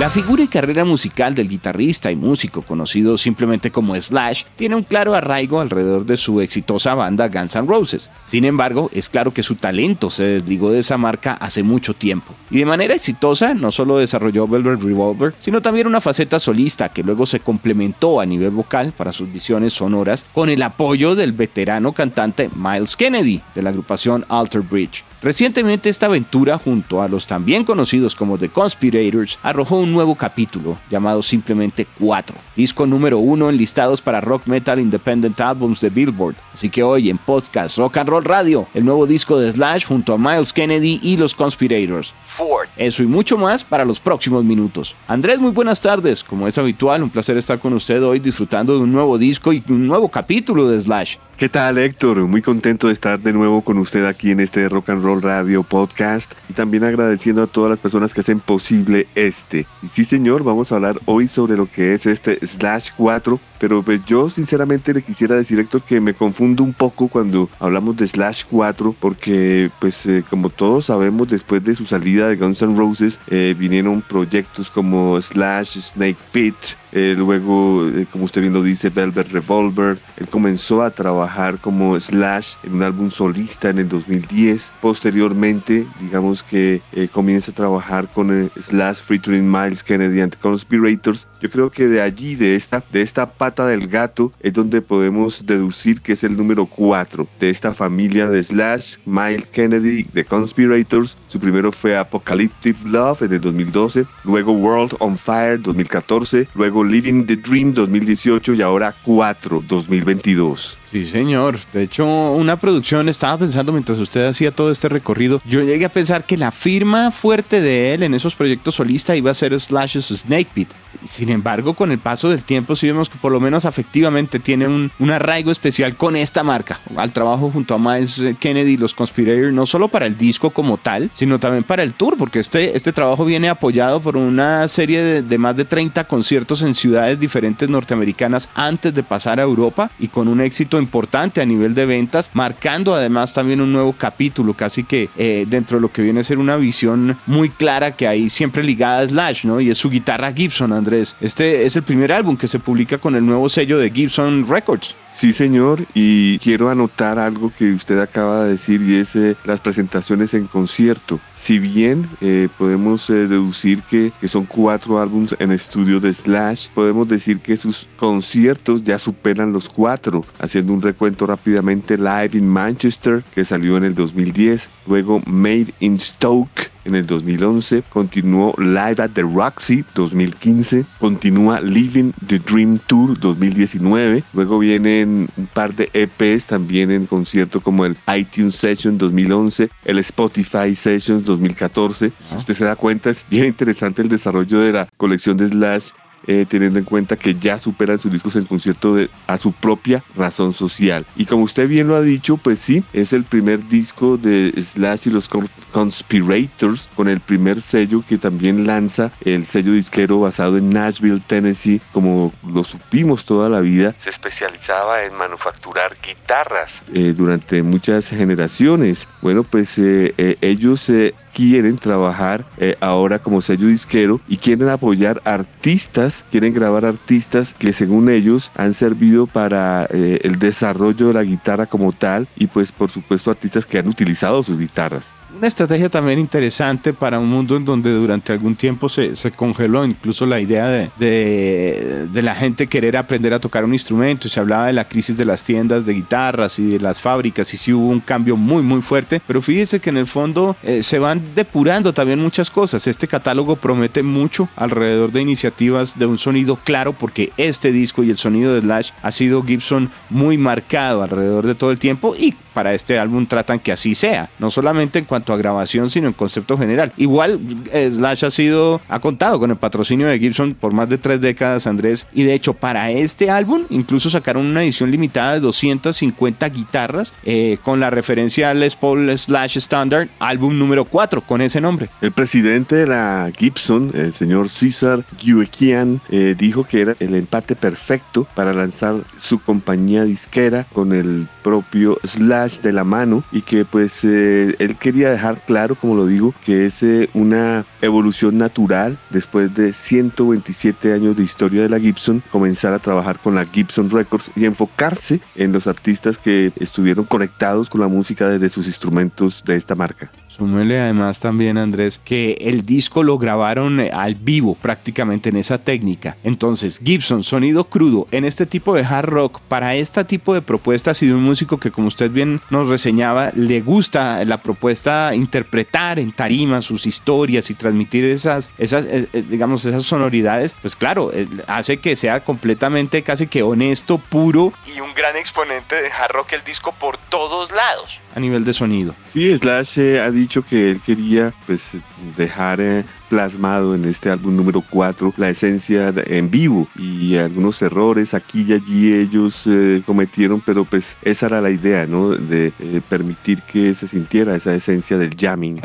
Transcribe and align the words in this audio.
La 0.00 0.10
figura 0.10 0.42
y 0.42 0.48
carrera 0.48 0.84
musical 0.84 1.34
del 1.34 1.48
guitarrista 1.48 2.10
y 2.10 2.16
músico 2.16 2.62
conocido 2.62 3.16
simplemente 3.16 3.70
como 3.70 3.94
Slash 3.94 4.44
tiene 4.56 4.74
un 4.74 4.82
claro 4.82 5.14
arraigo 5.14 5.60
alrededor 5.60 6.06
de 6.06 6.16
su 6.16 6.40
exitosa 6.40 6.94
banda 6.94 7.28
Guns 7.28 7.54
N' 7.54 7.68
Roses. 7.68 8.10
Sin 8.24 8.44
embargo, 8.44 8.90
es 8.92 9.08
claro 9.08 9.32
que 9.32 9.44
su 9.44 9.54
talento 9.54 10.10
se 10.10 10.24
desligó 10.24 10.72
de 10.72 10.80
esa 10.80 10.96
marca 10.96 11.34
hace 11.34 11.62
mucho 11.62 11.94
tiempo. 11.94 12.34
Y 12.50 12.58
de 12.58 12.64
manera 12.64 12.94
exitosa 12.94 13.54
no 13.54 13.70
solo 13.70 13.98
desarrolló 13.98 14.48
Velvet 14.48 14.82
Revolver, 14.82 15.34
sino 15.38 15.60
también 15.60 15.86
una 15.86 16.00
faceta 16.00 16.40
solista 16.40 16.88
que 16.88 17.04
luego 17.04 17.26
se 17.26 17.40
complementó 17.40 18.18
a 18.18 18.26
nivel 18.26 18.50
vocal 18.50 18.92
para 18.96 19.12
sus 19.12 19.30
visiones 19.30 19.74
sonoras 19.74 20.24
con 20.32 20.48
el 20.48 20.62
apoyo 20.62 21.14
del 21.14 21.32
veterano 21.32 21.92
cantante 21.92 22.50
Miles 22.56 22.96
Kennedy 22.96 23.40
de 23.54 23.62
la 23.62 23.70
agrupación 23.70 24.24
Alter 24.28 24.62
Bridge. 24.62 25.04
Recientemente 25.22 25.88
esta 25.88 26.06
aventura 26.06 26.58
junto 26.58 27.00
a 27.00 27.06
los 27.06 27.28
también 27.28 27.62
conocidos 27.62 28.16
como 28.16 28.38
The 28.38 28.48
Conspirators 28.48 29.38
arrojó 29.44 29.76
un 29.76 29.92
nuevo 29.92 30.16
capítulo 30.16 30.78
llamado 30.90 31.22
simplemente 31.22 31.86
4, 32.00 32.34
disco 32.56 32.88
número 32.88 33.20
1 33.20 33.50
en 33.50 33.56
listados 33.56 34.02
para 34.02 34.20
Rock 34.20 34.46
Metal 34.46 34.80
Independent 34.80 35.40
Albums 35.40 35.80
de 35.80 35.90
Billboard. 35.90 36.34
Así 36.52 36.70
que 36.70 36.82
hoy 36.82 37.08
en 37.08 37.18
podcast 37.18 37.78
Rock 37.78 37.98
and 37.98 38.08
Roll 38.08 38.24
Radio, 38.24 38.66
el 38.74 38.84
nuevo 38.84 39.06
disco 39.06 39.38
de 39.38 39.52
Slash 39.52 39.86
junto 39.86 40.12
a 40.12 40.18
Miles 40.18 40.52
Kennedy 40.52 40.98
y 41.00 41.16
los 41.16 41.34
Conspirators. 41.34 42.12
Ford. 42.26 42.66
Eso 42.76 43.04
y 43.04 43.06
mucho 43.06 43.38
más 43.38 43.62
para 43.62 43.84
los 43.84 44.00
próximos 44.00 44.42
minutos. 44.42 44.96
Andrés, 45.06 45.38
muy 45.38 45.52
buenas 45.52 45.80
tardes. 45.80 46.24
Como 46.24 46.48
es 46.48 46.58
habitual, 46.58 47.02
un 47.02 47.10
placer 47.10 47.36
estar 47.36 47.60
con 47.60 47.74
usted 47.74 48.02
hoy 48.02 48.18
disfrutando 48.18 48.74
de 48.74 48.80
un 48.80 48.90
nuevo 48.90 49.18
disco 49.18 49.52
y 49.52 49.62
un 49.68 49.86
nuevo 49.86 50.08
capítulo 50.08 50.68
de 50.68 50.80
Slash. 50.80 51.16
¿Qué 51.36 51.48
tal 51.48 51.76
Héctor? 51.76 52.18
Muy 52.26 52.40
contento 52.40 52.86
de 52.86 52.92
estar 52.92 53.20
de 53.20 53.32
nuevo 53.32 53.62
con 53.62 53.76
usted 53.78 54.06
aquí 54.06 54.30
en 54.30 54.40
este 54.40 54.68
Rock 54.68 54.90
and 54.90 55.02
Roll 55.02 55.11
Radio 55.20 55.62
Podcast 55.62 56.34
y 56.48 56.52
también 56.52 56.84
agradeciendo 56.84 57.42
a 57.42 57.46
todas 57.46 57.70
las 57.70 57.80
personas 57.80 58.14
que 58.14 58.20
hacen 58.20 58.40
posible 58.40 59.06
este. 59.14 59.66
Y 59.82 59.88
sí 59.88 60.04
señor, 60.04 60.44
vamos 60.44 60.72
a 60.72 60.76
hablar 60.76 61.00
hoy 61.04 61.28
sobre 61.28 61.56
lo 61.56 61.66
que 61.70 61.92
es 61.94 62.06
este 62.06 62.38
Slash 62.46 62.90
4, 62.96 63.38
pero 63.58 63.82
pues 63.82 64.04
yo 64.04 64.28
sinceramente 64.28 64.94
le 64.94 65.02
quisiera 65.02 65.34
decir 65.34 65.58
Héctor 65.58 65.82
que 65.82 66.00
me 66.00 66.14
confundo 66.14 66.62
un 66.62 66.72
poco 66.72 67.08
cuando 67.08 67.48
hablamos 67.58 67.96
de 67.96 68.06
Slash 68.06 68.44
4 68.50 68.94
porque 68.98 69.70
pues 69.80 70.06
eh, 70.06 70.24
como 70.28 70.48
todos 70.48 70.86
sabemos 70.86 71.28
después 71.28 71.62
de 71.62 71.74
su 71.74 71.84
salida 71.84 72.28
de 72.28 72.36
Guns 72.36 72.62
N' 72.62 72.76
Roses 72.76 73.20
eh, 73.28 73.54
vinieron 73.58 74.02
proyectos 74.02 74.70
como 74.70 75.20
Slash, 75.20 75.78
Snake 75.80 76.18
Pit, 76.32 76.54
eh, 76.92 77.14
luego, 77.16 77.88
eh, 77.88 78.06
como 78.10 78.24
usted 78.24 78.42
bien 78.42 78.52
lo 78.52 78.62
dice, 78.62 78.90
Velvet 78.90 79.32
Revolver. 79.32 80.00
Él 80.16 80.28
comenzó 80.28 80.82
a 80.82 80.90
trabajar 80.90 81.58
como 81.58 81.98
Slash 81.98 82.54
en 82.64 82.74
un 82.74 82.82
álbum 82.82 83.10
solista 83.10 83.70
en 83.70 83.78
el 83.78 83.88
2010. 83.88 84.72
Posteriormente, 84.80 85.86
digamos 86.00 86.42
que 86.42 86.82
eh, 86.92 87.08
comienza 87.10 87.50
a 87.50 87.54
trabajar 87.54 88.12
con 88.12 88.50
Slash 88.60 89.02
featuring 89.02 89.50
Miles 89.50 89.82
Kennedy 89.82 90.20
and 90.20 90.36
Conspirators. 90.38 91.26
Yo 91.40 91.50
creo 91.50 91.70
que 91.70 91.88
de 91.88 92.02
allí, 92.02 92.34
de 92.34 92.56
esta, 92.56 92.84
de 92.92 93.02
esta 93.02 93.30
pata 93.30 93.66
del 93.66 93.88
gato, 93.88 94.32
es 94.40 94.52
donde 94.52 94.82
podemos 94.82 95.46
deducir 95.46 96.00
que 96.02 96.12
es 96.12 96.24
el 96.24 96.36
número 96.36 96.66
4 96.66 97.26
de 97.40 97.50
esta 97.50 97.72
familia 97.72 98.28
de 98.28 98.42
Slash, 98.42 98.98
Miles 99.06 99.46
Kennedy, 99.46 100.04
The 100.04 100.24
Conspirators. 100.24 101.16
Su 101.28 101.40
primero 101.40 101.72
fue 101.72 101.96
Apocalyptic 101.96 102.76
Love 102.86 103.22
en 103.22 103.32
el 103.32 103.40
2012, 103.40 104.04
luego 104.24 104.52
World 104.52 104.94
on 104.98 105.16
Fire 105.16 105.60
2014, 105.60 106.48
luego 106.54 106.81
Living 106.84 107.26
the 107.26 107.36
Dream 107.36 107.72
2018 107.74 108.54
y 108.54 108.62
ahora 108.62 108.94
4 109.04 109.62
2022. 109.66 110.81
Sí, 110.92 111.06
señor. 111.06 111.58
De 111.72 111.84
hecho, 111.84 112.04
una 112.04 112.58
producción, 112.58 113.08
estaba 113.08 113.38
pensando 113.38 113.72
mientras 113.72 113.98
usted 113.98 114.26
hacía 114.26 114.52
todo 114.52 114.70
este 114.70 114.90
recorrido, 114.90 115.40
yo 115.46 115.62
llegué 115.62 115.86
a 115.86 115.88
pensar 115.88 116.24
que 116.24 116.36
la 116.36 116.50
firma 116.50 117.10
fuerte 117.10 117.62
de 117.62 117.94
él 117.94 118.02
en 118.02 118.12
esos 118.12 118.34
proyectos 118.34 118.74
solista 118.74 119.16
iba 119.16 119.30
a 119.30 119.34
ser 119.34 119.58
Slash's 119.58 120.08
Snake 120.08 120.48
Pit. 120.52 120.68
Sin 121.02 121.30
embargo, 121.30 121.72
con 121.72 121.90
el 121.92 121.98
paso 121.98 122.28
del 122.28 122.44
tiempo 122.44 122.76
sí 122.76 122.88
vemos 122.88 123.08
que 123.08 123.16
por 123.16 123.32
lo 123.32 123.40
menos 123.40 123.64
afectivamente 123.64 124.38
tiene 124.38 124.68
un, 124.68 124.92
un 124.98 125.10
arraigo 125.10 125.50
especial 125.50 125.96
con 125.96 126.14
esta 126.14 126.42
marca, 126.42 126.78
al 126.94 127.10
trabajo 127.10 127.50
junto 127.50 127.74
a 127.74 127.78
Miles 127.78 128.22
Kennedy 128.38 128.72
y 128.72 128.76
los 128.76 128.92
Conspirators, 128.92 129.54
no 129.54 129.64
solo 129.64 129.88
para 129.88 130.04
el 130.04 130.18
disco 130.18 130.50
como 130.50 130.76
tal, 130.76 131.08
sino 131.14 131.40
también 131.40 131.64
para 131.64 131.82
el 131.82 131.94
tour, 131.94 132.18
porque 132.18 132.40
este, 132.40 132.76
este 132.76 132.92
trabajo 132.92 133.24
viene 133.24 133.48
apoyado 133.48 134.00
por 134.00 134.18
una 134.18 134.68
serie 134.68 135.02
de, 135.02 135.22
de 135.22 135.38
más 135.38 135.56
de 135.56 135.64
30 135.64 136.04
conciertos 136.04 136.60
en 136.60 136.74
ciudades 136.74 137.18
diferentes 137.18 137.66
norteamericanas 137.66 138.46
antes 138.54 138.94
de 138.94 139.02
pasar 139.02 139.40
a 139.40 139.44
Europa 139.44 139.90
y 139.98 140.08
con 140.08 140.28
un 140.28 140.42
éxito 140.42 140.81
importante 140.82 141.40
a 141.40 141.46
nivel 141.46 141.74
de 141.74 141.86
ventas, 141.86 142.30
marcando 142.34 142.94
además 142.94 143.32
también 143.32 143.60
un 143.60 143.72
nuevo 143.72 143.92
capítulo, 143.92 144.54
casi 144.54 144.84
que 144.84 145.08
eh, 145.16 145.46
dentro 145.48 145.76
de 145.78 145.82
lo 145.82 145.92
que 145.92 146.02
viene 146.02 146.20
a 146.20 146.24
ser 146.24 146.38
una 146.38 146.56
visión 146.56 147.16
muy 147.26 147.48
clara 147.48 147.92
que 147.92 148.08
hay 148.08 148.28
siempre 148.28 148.62
ligada 148.62 149.00
a 149.00 149.08
Slash, 149.08 149.44
¿no? 149.44 149.60
Y 149.60 149.70
es 149.70 149.78
su 149.78 149.90
guitarra 149.90 150.32
Gibson, 150.32 150.72
Andrés. 150.72 151.16
Este 151.20 151.64
es 151.64 151.76
el 151.76 151.82
primer 151.82 152.12
álbum 152.12 152.36
que 152.36 152.48
se 152.48 152.58
publica 152.58 152.98
con 152.98 153.14
el 153.14 153.24
nuevo 153.24 153.48
sello 153.48 153.78
de 153.78 153.90
Gibson 153.90 154.46
Records. 154.48 154.94
Sí, 155.12 155.34
señor, 155.34 155.84
y 155.92 156.38
quiero 156.38 156.70
anotar 156.70 157.18
algo 157.18 157.52
que 157.56 157.72
usted 157.72 157.98
acaba 157.98 158.44
de 158.44 158.52
decir 158.52 158.80
y 158.80 158.96
es 158.96 159.14
eh, 159.14 159.36
las 159.44 159.60
presentaciones 159.60 160.32
en 160.32 160.46
concierto. 160.46 161.20
Si 161.36 161.58
bien 161.58 162.08
eh, 162.22 162.48
podemos 162.56 163.08
deducir 163.08 163.82
que, 163.82 164.10
que, 164.18 164.26
son 164.26 164.46
cuatro 164.46 164.98
álbumes 164.98 165.36
en 165.38 165.52
estudio 165.52 166.00
de 166.00 166.14
Slash, 166.14 166.68
podemos 166.74 167.08
decir 167.08 167.40
que 167.40 167.58
sus 167.58 167.88
conciertos 167.96 168.84
ya 168.84 168.98
superan 168.98 169.52
los 169.52 169.68
cuatro, 169.68 170.24
haciendo 170.38 170.71
un 170.72 170.82
recuento 170.82 171.26
rápidamente 171.26 171.96
Live 171.96 172.30
in 172.32 172.48
Manchester, 172.48 173.22
que 173.34 173.44
salió 173.44 173.76
en 173.76 173.84
el 173.84 173.94
2010, 173.94 174.68
luego 174.86 175.22
Made 175.26 175.74
in 175.80 175.98
Stoke, 175.98 176.70
en 176.84 176.94
el 176.94 177.06
2011, 177.06 177.84
continuó 177.88 178.54
Live 178.58 179.02
at 179.02 179.10
the 179.10 179.22
Roxy 179.22 179.84
2015, 179.94 180.84
continúa 180.98 181.60
Living 181.60 182.12
the 182.26 182.38
Dream 182.38 182.78
Tour 182.86 183.18
2019, 183.18 184.24
luego 184.32 184.58
vienen 184.58 185.28
un 185.36 185.46
par 185.46 185.74
de 185.74 185.90
EPs 185.92 186.48
también 186.48 186.90
en 186.90 187.06
concierto 187.06 187.60
como 187.60 187.86
el 187.86 187.96
iTunes 188.16 188.56
Session 188.56 188.98
2011, 188.98 189.70
el 189.84 189.98
Spotify 189.98 190.74
Sessions 190.74 191.24
2014. 191.24 192.12
Si 192.24 192.36
usted 192.36 192.54
se 192.54 192.64
da 192.64 192.76
cuenta, 192.76 193.10
es 193.10 193.26
bien 193.30 193.46
interesante 193.46 194.02
el 194.02 194.08
desarrollo 194.08 194.60
de 194.60 194.72
la 194.72 194.88
colección 194.96 195.36
de 195.36 195.48
Slash 195.48 195.90
eh, 196.26 196.46
teniendo 196.48 196.78
en 196.78 196.84
cuenta 196.84 197.16
que 197.16 197.34
ya 197.34 197.58
superan 197.58 197.98
sus 197.98 198.12
discos 198.12 198.36
en 198.36 198.44
concierto 198.44 198.96
a 199.26 199.38
su 199.38 199.52
propia 199.52 200.02
razón 200.16 200.52
social. 200.52 201.06
Y 201.16 201.26
como 201.26 201.44
usted 201.44 201.68
bien 201.68 201.88
lo 201.88 201.96
ha 201.96 202.02
dicho, 202.02 202.36
pues 202.36 202.60
sí, 202.60 202.84
es 202.92 203.12
el 203.12 203.24
primer 203.24 203.68
disco 203.68 204.16
de 204.16 204.52
Slash 204.56 205.08
y 205.08 205.10
los 205.10 205.28
Conspirators 205.72 206.90
con 206.94 207.08
el 207.08 207.20
primer 207.20 207.60
sello 207.60 208.04
que 208.06 208.18
también 208.18 208.66
lanza 208.66 209.12
el 209.22 209.46
sello 209.46 209.72
disquero 209.72 210.20
basado 210.20 210.58
en 210.58 210.70
Nashville, 210.70 211.20
Tennessee, 211.26 211.80
como 211.92 212.32
lo 212.46 212.64
supimos 212.64 213.24
toda 213.24 213.48
la 213.48 213.60
vida, 213.60 213.94
se 213.98 214.10
especializaba 214.10 215.04
en 215.04 215.14
manufacturar 215.14 215.96
guitarras 216.04 216.82
eh, 216.92 217.14
durante 217.16 217.62
muchas 217.62 218.10
generaciones. 218.10 219.08
Bueno, 219.20 219.44
pues 219.44 219.78
eh, 219.78 220.14
eh, 220.18 220.36
ellos 220.40 220.90
quieren 221.34 221.78
trabajar 221.78 222.44
ahora 222.80 223.18
como 223.18 223.40
sello 223.40 223.66
disquero 223.66 224.20
y 224.28 224.36
quieren 224.36 224.68
apoyar 224.68 225.20
artistas, 225.24 226.24
quieren 226.30 226.52
grabar 226.52 226.84
artistas 226.84 227.54
que 227.58 227.72
según 227.72 228.08
ellos 228.08 228.50
han 228.56 228.74
servido 228.74 229.26
para 229.26 229.86
el 229.86 230.38
desarrollo 230.38 231.08
de 231.08 231.14
la 231.14 231.22
guitarra 231.22 231.66
como 231.66 231.92
tal 231.92 232.28
y 232.36 232.46
pues 232.46 232.72
por 232.72 232.90
supuesto 232.90 233.30
artistas 233.30 233.66
que 233.66 233.78
han 233.78 233.88
utilizado 233.88 234.42
sus 234.42 234.58
guitarras. 234.58 235.14
Una 235.36 235.48
estrategia 235.48 235.88
también 235.88 236.18
interesante 236.18 236.92
para 236.92 237.18
un 237.18 237.28
mundo 237.28 237.56
en 237.56 237.64
donde 237.64 237.90
durante 237.90 238.32
algún 238.32 238.54
tiempo 238.54 238.88
se, 238.88 239.16
se 239.16 239.30
congeló 239.30 239.84
incluso 239.84 240.26
la 240.26 240.38
idea 240.40 240.68
de, 240.68 240.90
de, 240.98 242.06
de, 242.12 242.22
la 242.22 242.34
gente 242.34 242.66
querer 242.66 242.98
aprender 242.98 243.32
a 243.32 243.40
tocar 243.40 243.64
un 243.64 243.72
instrumento. 243.72 244.28
Se 244.28 244.38
hablaba 244.40 244.66
de 244.66 244.74
la 244.74 244.86
crisis 244.86 245.16
de 245.16 245.24
las 245.24 245.42
tiendas 245.42 245.86
de 245.86 245.94
guitarras 245.94 246.58
y 246.58 246.66
de 246.66 246.80
las 246.80 247.00
fábricas 247.00 247.52
y 247.54 247.56
sí 247.56 247.72
hubo 247.72 247.88
un 247.88 248.00
cambio 248.00 248.36
muy 248.36 248.62
muy 248.62 248.82
fuerte. 248.82 249.22
Pero 249.26 249.40
fíjese 249.40 249.80
que 249.80 249.90
en 249.90 249.96
el 249.96 250.06
fondo 250.06 250.54
eh, 250.62 250.82
se 250.82 250.98
van 250.98 251.21
depurando 251.34 251.92
también 251.92 252.20
muchas 252.20 252.50
cosas. 252.50 252.86
Este 252.86 253.08
catálogo 253.08 253.56
promete 253.56 254.02
mucho 254.02 254.48
alrededor 254.56 255.12
de 255.12 255.22
iniciativas 255.22 255.98
de 255.98 256.06
un 256.06 256.18
sonido 256.18 256.56
claro 256.56 256.92
porque 256.92 257.32
este 257.36 257.72
disco 257.72 258.02
y 258.02 258.10
el 258.10 258.18
sonido 258.18 258.54
de 258.54 258.60
Slash 258.60 258.90
ha 259.02 259.10
sido 259.10 259.42
Gibson 259.42 259.90
muy 260.10 260.38
marcado 260.38 261.02
alrededor 261.02 261.46
de 261.46 261.54
todo 261.54 261.70
el 261.70 261.78
tiempo 261.78 262.14
y 262.16 262.34
para 262.52 262.74
este 262.74 262.98
álbum 262.98 263.26
tratan 263.26 263.58
que 263.58 263.72
así 263.72 263.94
sea, 263.94 264.30
no 264.38 264.50
solamente 264.50 264.98
en 264.98 265.04
cuanto 265.04 265.32
a 265.32 265.36
grabación, 265.36 265.90
sino 265.90 266.08
en 266.08 266.12
concepto 266.12 266.58
general. 266.58 266.92
Igual 266.96 267.40
eh, 267.72 267.90
Slash 267.90 268.24
ha 268.24 268.30
sido, 268.30 268.80
ha 268.88 269.00
contado 269.00 269.38
con 269.38 269.50
el 269.50 269.56
patrocinio 269.56 270.06
de 270.06 270.18
Gibson 270.18 270.54
por 270.54 270.72
más 270.72 270.88
de 270.88 270.98
tres 270.98 271.20
décadas, 271.20 271.66
Andrés, 271.66 272.06
y 272.12 272.24
de 272.24 272.34
hecho 272.34 272.54
para 272.54 272.90
este 272.90 273.30
álbum 273.30 273.64
incluso 273.70 274.10
sacaron 274.10 274.46
una 274.46 274.62
edición 274.62 274.90
limitada 274.90 275.34
de 275.34 275.40
250 275.40 276.48
guitarras 276.50 277.12
eh, 277.24 277.58
con 277.62 277.80
la 277.80 277.90
referencia 277.90 278.50
al 278.50 278.60
Les 278.60 278.76
Paul 278.76 279.16
Slash 279.16 279.56
Standard, 279.56 280.08
álbum 280.18 280.58
número 280.58 280.84
4, 280.84 281.11
con 281.20 281.42
ese 281.42 281.60
nombre. 281.60 281.90
El 282.00 282.12
presidente 282.12 282.76
de 282.76 282.86
la 282.86 283.30
Gibson, 283.36 283.90
el 283.94 284.12
señor 284.12 284.48
César 284.48 285.04
Guequian, 285.22 286.00
eh, 286.08 286.34
dijo 286.36 286.64
que 286.64 286.80
era 286.80 286.96
el 287.00 287.14
empate 287.14 287.54
perfecto 287.56 288.26
para 288.34 288.54
lanzar 288.54 288.96
su 289.16 289.40
compañía 289.40 290.04
disquera 290.04 290.66
con 290.72 290.92
el 290.92 291.28
propio 291.42 291.98
Slash 292.04 292.60
de 292.60 292.72
la 292.72 292.84
mano 292.84 293.24
y 293.32 293.42
que 293.42 293.64
pues 293.64 294.04
eh, 294.04 294.54
él 294.58 294.76
quería 294.76 295.10
dejar 295.10 295.44
claro, 295.44 295.74
como 295.74 295.94
lo 295.94 296.06
digo, 296.06 296.34
que 296.44 296.66
es 296.66 296.82
eh, 296.82 297.10
una 297.14 297.66
evolución 297.80 298.38
natural 298.38 298.96
después 299.10 299.54
de 299.54 299.72
127 299.72 300.92
años 300.92 301.16
de 301.16 301.22
historia 301.22 301.62
de 301.62 301.68
la 301.68 301.80
Gibson, 301.80 302.22
comenzar 302.30 302.72
a 302.72 302.78
trabajar 302.78 303.18
con 303.18 303.34
la 303.34 303.44
Gibson 303.44 303.90
Records 303.90 304.30
y 304.36 304.46
enfocarse 304.46 305.20
en 305.34 305.52
los 305.52 305.66
artistas 305.66 306.18
que 306.18 306.52
estuvieron 306.56 307.04
conectados 307.04 307.68
con 307.68 307.80
la 307.80 307.88
música 307.88 308.28
desde 308.28 308.48
sus 308.48 308.66
instrumentos 308.66 309.42
de 309.44 309.56
esta 309.56 309.74
marca. 309.74 310.10
Súmele 310.36 310.80
además 310.80 311.20
también, 311.20 311.58
Andrés, 311.58 312.00
que 312.02 312.38
el 312.40 312.64
disco 312.64 313.02
lo 313.02 313.18
grabaron 313.18 313.80
eh, 313.80 313.90
al 313.92 314.14
vivo 314.14 314.54
prácticamente 314.54 315.28
en 315.28 315.36
esa 315.36 315.58
técnica. 315.58 316.16
Entonces, 316.24 316.80
Gibson, 316.82 317.22
sonido 317.22 317.64
crudo, 317.64 318.08
en 318.12 318.24
este 318.24 318.46
tipo 318.46 318.74
de 318.74 318.82
hard 318.82 319.10
rock, 319.10 319.40
para 319.40 319.74
este 319.74 320.04
tipo 320.04 320.32
de 320.32 320.40
propuestas 320.40 321.02
y 321.02 321.06
de 321.06 321.14
un 321.14 321.22
músico 321.22 321.58
que, 321.58 321.70
como 321.70 321.88
usted 321.88 322.10
bien 322.10 322.40
nos 322.48 322.66
reseñaba, 322.68 323.30
le 323.34 323.60
gusta 323.60 324.24
la 324.24 324.42
propuesta 324.42 325.14
interpretar 325.14 325.98
en 325.98 326.12
tarima 326.12 326.62
sus 326.62 326.86
historias 326.86 327.50
y 327.50 327.54
transmitir 327.54 328.04
esas, 328.06 328.48
esas 328.56 328.86
eh, 328.86 329.08
eh, 329.12 329.24
digamos, 329.28 329.66
esas 329.66 329.82
sonoridades, 329.82 330.56
pues 330.62 330.76
claro, 330.76 331.12
hace 331.46 331.76
que 331.76 331.94
sea 331.94 332.24
completamente 332.24 333.02
casi 333.02 333.26
que 333.26 333.42
honesto, 333.42 333.98
puro 333.98 334.54
y 334.74 334.80
un 334.80 334.94
gran 334.94 335.16
exponente 335.16 335.76
de 335.76 335.90
hard 335.92 336.12
rock 336.12 336.32
el 336.32 336.42
disco 336.42 336.72
por 336.78 336.96
todos 336.96 337.50
lados 337.50 338.00
a 338.14 338.20
nivel 338.20 338.44
de 338.44 338.52
sonido. 338.52 338.94
Sí, 339.04 339.36
Slash 339.36 339.78
ha 339.98 340.10
dicho 340.10 340.42
que 340.42 340.70
él 340.70 340.80
quería 340.80 341.32
pues 341.46 341.72
dejar 342.16 342.60
eh, 342.60 342.84
plasmado 343.08 343.74
en 343.74 343.84
este 343.84 344.10
álbum 344.10 344.36
número 344.36 344.62
4 344.68 345.14
la 345.16 345.30
esencia 345.30 345.92
en 346.06 346.30
vivo 346.30 346.68
y 346.76 347.16
algunos 347.16 347.60
errores 347.62 348.14
aquí 348.14 348.44
y 348.48 348.52
allí 348.52 348.92
ellos 348.92 349.46
eh, 349.46 349.82
cometieron, 349.84 350.40
pero 350.40 350.64
pues 350.64 350.96
esa 351.02 351.26
era 351.26 351.40
la 351.40 351.50
idea, 351.50 351.86
¿no? 351.86 352.10
De 352.10 352.52
eh, 352.58 352.80
permitir 352.88 353.42
que 353.42 353.74
se 353.74 353.86
sintiera 353.86 354.34
esa 354.36 354.54
esencia 354.54 354.98
del 354.98 355.14
jamming. 355.18 355.60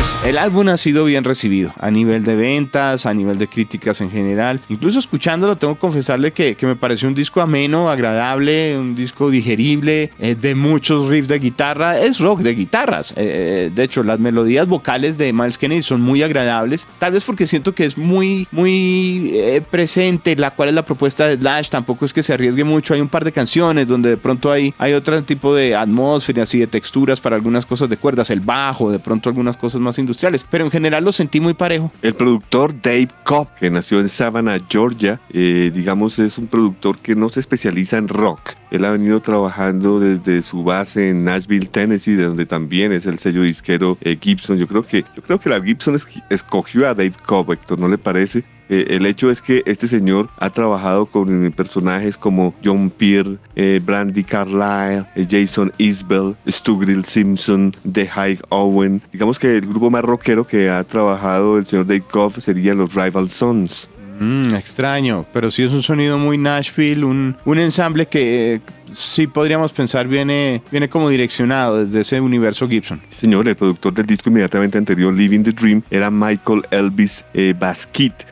Pues 0.00 0.16
el 0.24 0.38
álbum 0.38 0.66
ha 0.70 0.78
sido 0.78 1.04
bien 1.04 1.24
recibido 1.24 1.74
a 1.78 1.90
nivel 1.90 2.24
de 2.24 2.34
ventas, 2.34 3.04
a 3.04 3.12
nivel 3.12 3.36
de 3.36 3.48
críticas 3.48 4.00
en 4.00 4.10
general. 4.10 4.58
Incluso 4.70 4.98
escuchándolo, 4.98 5.56
tengo 5.56 5.74
que 5.74 5.80
confesarle 5.80 6.32
que, 6.32 6.56
me 6.62 6.74
pareció 6.74 7.06
un 7.06 7.14
disco 7.14 7.42
ameno, 7.42 7.90
agradable, 7.90 8.78
un 8.78 8.94
disco 8.94 9.28
digerible, 9.28 10.10
eh, 10.18 10.36
de 10.40 10.54
muchos 10.54 11.08
riffs 11.08 11.28
de 11.28 11.38
guitarra. 11.38 11.98
Es 11.98 12.18
rock 12.18 12.40
de 12.40 12.54
guitarras. 12.54 13.10
Eh, 13.10 13.16
eh, 13.18 13.70
de 13.74 13.82
hecho, 13.82 14.02
las 14.02 14.18
melodías 14.18 14.66
vocales 14.66 15.18
de 15.18 15.34
Miles 15.34 15.58
Kennedy 15.58 15.82
son 15.82 16.00
muy 16.00 16.22
agradables. 16.22 16.86
Tal 16.98 17.12
vez 17.12 17.22
porque 17.22 17.46
siento 17.46 17.74
que 17.74 17.84
es 17.84 17.98
muy, 17.98 18.48
muy 18.52 19.62
presente 19.70 20.34
la 20.34 20.52
cual 20.52 20.70
es 20.70 20.74
la 20.76 20.86
propuesta 20.86 21.28
de 21.28 21.36
Slash. 21.36 21.68
Tampoco 21.68 22.06
es 22.06 22.14
que 22.14 22.22
se 22.22 22.32
arriesgue 22.32 22.64
mucho. 22.64 22.94
Hay 22.94 23.02
un 23.02 23.08
par 23.08 23.22
de 23.22 23.32
canciones 23.32 23.86
donde 23.86 24.08
de 24.08 24.16
pronto 24.16 24.50
hay, 24.50 24.72
hay 24.78 24.94
otro 24.94 25.22
tipo 25.24 25.54
de 25.54 25.76
atmósfera, 25.76 26.44
así 26.44 26.58
de 26.58 26.68
texturas 26.68 27.20
para 27.20 27.36
algunas 27.36 27.66
cosas 27.66 27.90
de 27.90 27.98
cuerdas, 27.98 28.30
el 28.30 28.40
bajo, 28.40 28.90
de 28.90 28.98
pronto 28.98 29.28
algunas 29.28 29.58
cosas 29.58 29.78
más 29.78 29.89
industriales, 29.98 30.46
pero 30.48 30.64
en 30.64 30.70
general 30.70 31.04
lo 31.04 31.12
sentí 31.12 31.40
muy 31.40 31.54
parejo. 31.54 31.92
El 32.02 32.14
productor 32.14 32.74
Dave 32.80 33.08
Cobb, 33.24 33.48
que 33.58 33.70
nació 33.70 34.00
en 34.00 34.08
Savannah, 34.08 34.58
Georgia, 34.68 35.20
eh, 35.32 35.70
digamos 35.72 36.18
es 36.18 36.38
un 36.38 36.46
productor 36.46 36.98
que 36.98 37.14
no 37.14 37.28
se 37.28 37.40
especializa 37.40 37.98
en 37.98 38.08
rock. 38.08 38.54
Él 38.70 38.84
ha 38.84 38.90
venido 38.90 39.20
trabajando 39.20 40.00
desde 40.00 40.42
su 40.42 40.62
base 40.62 41.10
en 41.10 41.24
Nashville, 41.24 41.66
Tennessee, 41.66 42.14
de 42.14 42.24
donde 42.24 42.46
también 42.46 42.92
es 42.92 43.06
el 43.06 43.18
sello 43.18 43.42
disquero 43.42 43.98
eh, 44.00 44.16
Gibson. 44.20 44.58
Yo 44.58 44.66
creo 44.66 44.84
que 44.84 45.04
yo 45.16 45.22
creo 45.22 45.40
que 45.40 45.50
la 45.50 45.60
Gibson 45.60 45.96
escogió 46.28 46.88
a 46.88 46.94
Dave 46.94 47.14
Cobb, 47.26 47.52
Héctor, 47.52 47.78
¿no 47.78 47.88
le 47.88 47.98
parece? 47.98 48.44
Eh, 48.70 48.96
el 48.96 49.04
hecho 49.04 49.30
es 49.30 49.42
que 49.42 49.64
este 49.66 49.88
señor 49.88 50.28
ha 50.38 50.48
trabajado 50.48 51.04
con 51.04 51.52
personajes 51.52 52.16
como 52.16 52.54
John 52.64 52.88
Peer, 52.88 53.26
eh, 53.56 53.80
Brandy 53.84 54.22
Carlyle, 54.22 55.04
eh, 55.16 55.26
Jason 55.28 55.72
Isbell, 55.76 56.36
Stu 56.46 56.78
Grill 56.78 57.04
Simpson, 57.04 57.72
The 57.92 58.06
High 58.06 58.38
Owen. 58.50 59.02
Digamos 59.12 59.40
que 59.40 59.56
el 59.56 59.62
grupo 59.62 59.90
más 59.90 60.02
rockero 60.02 60.46
que 60.46 60.70
ha 60.70 60.84
trabajado 60.84 61.58
el 61.58 61.66
señor 61.66 61.86
Dave 61.86 62.04
Cobb 62.08 62.40
serían 62.40 62.78
los 62.78 62.94
Rival 62.94 63.28
Sons. 63.28 63.90
Mm, 64.20 64.54
extraño, 64.54 65.24
pero 65.32 65.50
sí 65.50 65.64
es 65.64 65.72
un 65.72 65.82
sonido 65.82 66.18
muy 66.18 66.38
Nashville, 66.38 67.04
un, 67.04 67.36
un 67.44 67.58
ensamble 67.58 68.06
que 68.06 68.60
sí 68.92 69.26
podríamos 69.26 69.72
pensar 69.72 70.08
viene, 70.08 70.62
viene 70.70 70.88
como 70.88 71.08
direccionado 71.08 71.84
desde 71.84 72.00
ese 72.00 72.20
universo 72.20 72.68
Gibson. 72.68 73.00
Señor, 73.08 73.48
el 73.48 73.56
productor 73.56 73.92
del 73.94 74.06
disco 74.06 74.30
inmediatamente 74.30 74.78
anterior, 74.78 75.12
Living 75.12 75.42
the 75.42 75.52
Dream, 75.52 75.82
era 75.90 76.10
Michael 76.10 76.62
Elvis 76.70 77.24
eh, 77.34 77.54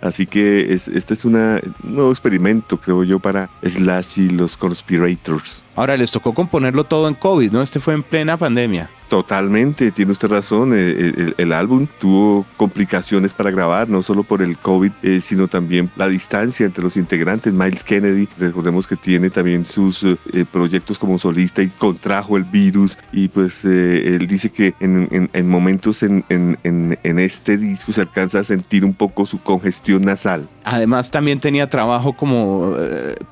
así 0.03 0.27
que 0.27 0.73
este 0.73 1.15
es 1.15 1.25
un 1.25 1.61
nuevo 1.83 2.11
experimento, 2.11 2.77
creo 2.79 3.05
yo, 3.05 3.19
para 3.19 3.49
Slash 3.63 4.19
y 4.19 4.29
los 4.31 4.57
Conspirators. 4.57 5.65
Ahora 5.77 5.97
les 5.97 6.11
tocó 6.11 6.35
componerlo 6.35 6.85
todo 6.85 7.09
en 7.09 7.15
COVID, 7.15 7.53
¿no? 7.53 7.63
Este 7.63 7.79
fue 7.79 7.95
en 7.95 8.03
plena 8.03 8.37
pandemia. 8.37 8.91
Totalmente, 9.09 9.91
tiene 9.91 10.13
usted 10.13 10.29
razón. 10.29 10.73
Eh, 10.75 11.33
el, 11.39 11.53
álbum 11.53 11.87
tuvo 11.99 12.45
complicaciones 12.57 13.33
para 13.33 13.51
grabar, 13.51 13.89
no 13.89 14.03
solo 14.03 14.23
por 14.23 14.43
el 14.43 14.59
COVID, 14.59 14.93
eh, 15.03 15.21
sino 15.23 15.49
también 15.49 15.91
la 15.97 16.09
distancia 16.09 16.67
entre 16.67 16.85
los 16.85 16.97
integrantes. 16.97 17.55
Miles 17.55 17.85
Kennedy, 17.85 18.29
recordemos 18.39 18.87
que 18.87 18.97
tiene 18.97 19.31
también 19.31 19.65
sus 19.65 20.03
eh, 20.05 20.17
proyectos 20.49 20.99
como 20.99 21.19
solista 21.19 21.62
y 21.62 21.69
contrajo 21.69 22.37
el 22.37 22.45
virus. 22.45 22.99
Y 23.12 23.29
pues 23.29 23.65
él 23.65 24.27
dice 24.27 24.50
que 24.50 24.75
en, 24.81 25.49
momentos 25.49 26.03
en, 26.03 26.25
en, 26.29 27.19
este 27.19 27.56
disco 27.56 27.93
se 27.93 28.03
alcanza 28.03 28.41
a 28.41 28.45
sentir 28.45 28.85
un 28.85 28.95
poco 28.95 29.27
su 29.27 29.41
congestión 29.41 30.03
nasal. 30.03 30.49
Además, 30.65 31.11
también 31.11 31.41
tenía 31.41 31.69
trabajo 31.69 32.12
como 32.12 32.75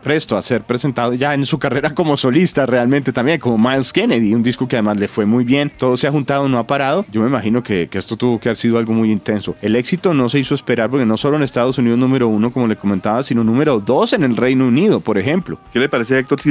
presto 0.02 0.36
a 0.36 0.42
ser 0.42 0.62
presentado 0.62 1.14
ya 1.14 1.34
en 1.34 1.46
su 1.46 1.58
carrera 1.58 1.90
como 1.90 2.16
solista, 2.16 2.66
realmente 2.66 3.12
también, 3.12 3.38
como 3.38 3.58
Miles 3.58 3.92
Kennedy, 3.92 4.34
un 4.34 4.42
disco 4.42 4.66
que 4.66 4.76
además 4.76 4.98
le 4.98 5.08
fue 5.08 5.26
muy 5.26 5.44
bien 5.44 5.56
todo 5.76 5.96
se 5.96 6.06
ha 6.06 6.10
juntado, 6.10 6.48
no 6.48 6.58
ha 6.58 6.66
parado. 6.66 7.04
Yo 7.10 7.22
me 7.22 7.28
imagino 7.28 7.62
que, 7.62 7.88
que, 7.88 7.98
esto 7.98 8.16
tuvo 8.16 8.40
que 8.40 8.48
haber 8.48 8.56
sido 8.56 8.78
algo 8.78 8.92
muy 8.92 9.10
intenso. 9.10 9.54
El 9.62 9.76
éxito 9.76 10.14
no 10.14 10.28
se 10.28 10.38
hizo 10.38 10.54
esperar 10.54 10.90
porque 10.90 11.06
no 11.06 11.16
solo 11.16 11.36
en 11.36 11.42
Estados 11.42 11.78
Unidos 11.78 11.98
número 11.98 12.28
uno, 12.28 12.50
como 12.50 12.66
le 12.66 12.76
comentaba, 12.76 13.22
sino 13.22 13.44
número 13.44 13.80
dos 13.80 14.12
en 14.12 14.24
el 14.24 14.36
Reino 14.36 14.66
Unido, 14.66 15.00
por 15.00 15.18
ejemplo. 15.18 15.58
¿Qué 15.72 15.78
le 15.78 15.88
parece, 15.88 16.18
Héctor, 16.18 16.40
si 16.40 16.50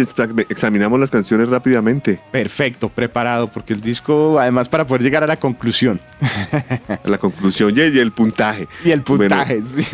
examinamos 0.56 0.98
las 1.02 1.12
canciones 1.12 1.50
rápidamente? 1.50 2.18
Perfecto, 2.32 2.88
preparado, 2.88 3.50
porque 3.50 3.74
el 3.74 3.82
disco, 3.82 4.40
además, 4.40 4.70
para 4.70 4.88
poder 4.88 5.04
llegar 5.04 5.22
a 5.22 5.28
la 5.28 5.36
conclusión. 5.36 6.00
la 7.04 7.18
conclusión 7.18 7.74
y 7.76 7.82
el 7.82 8.12
puntaje. 8.14 8.70
Y 8.86 8.92
el 8.92 9.02
puntaje, 9.02 9.62
sí. 9.62 9.86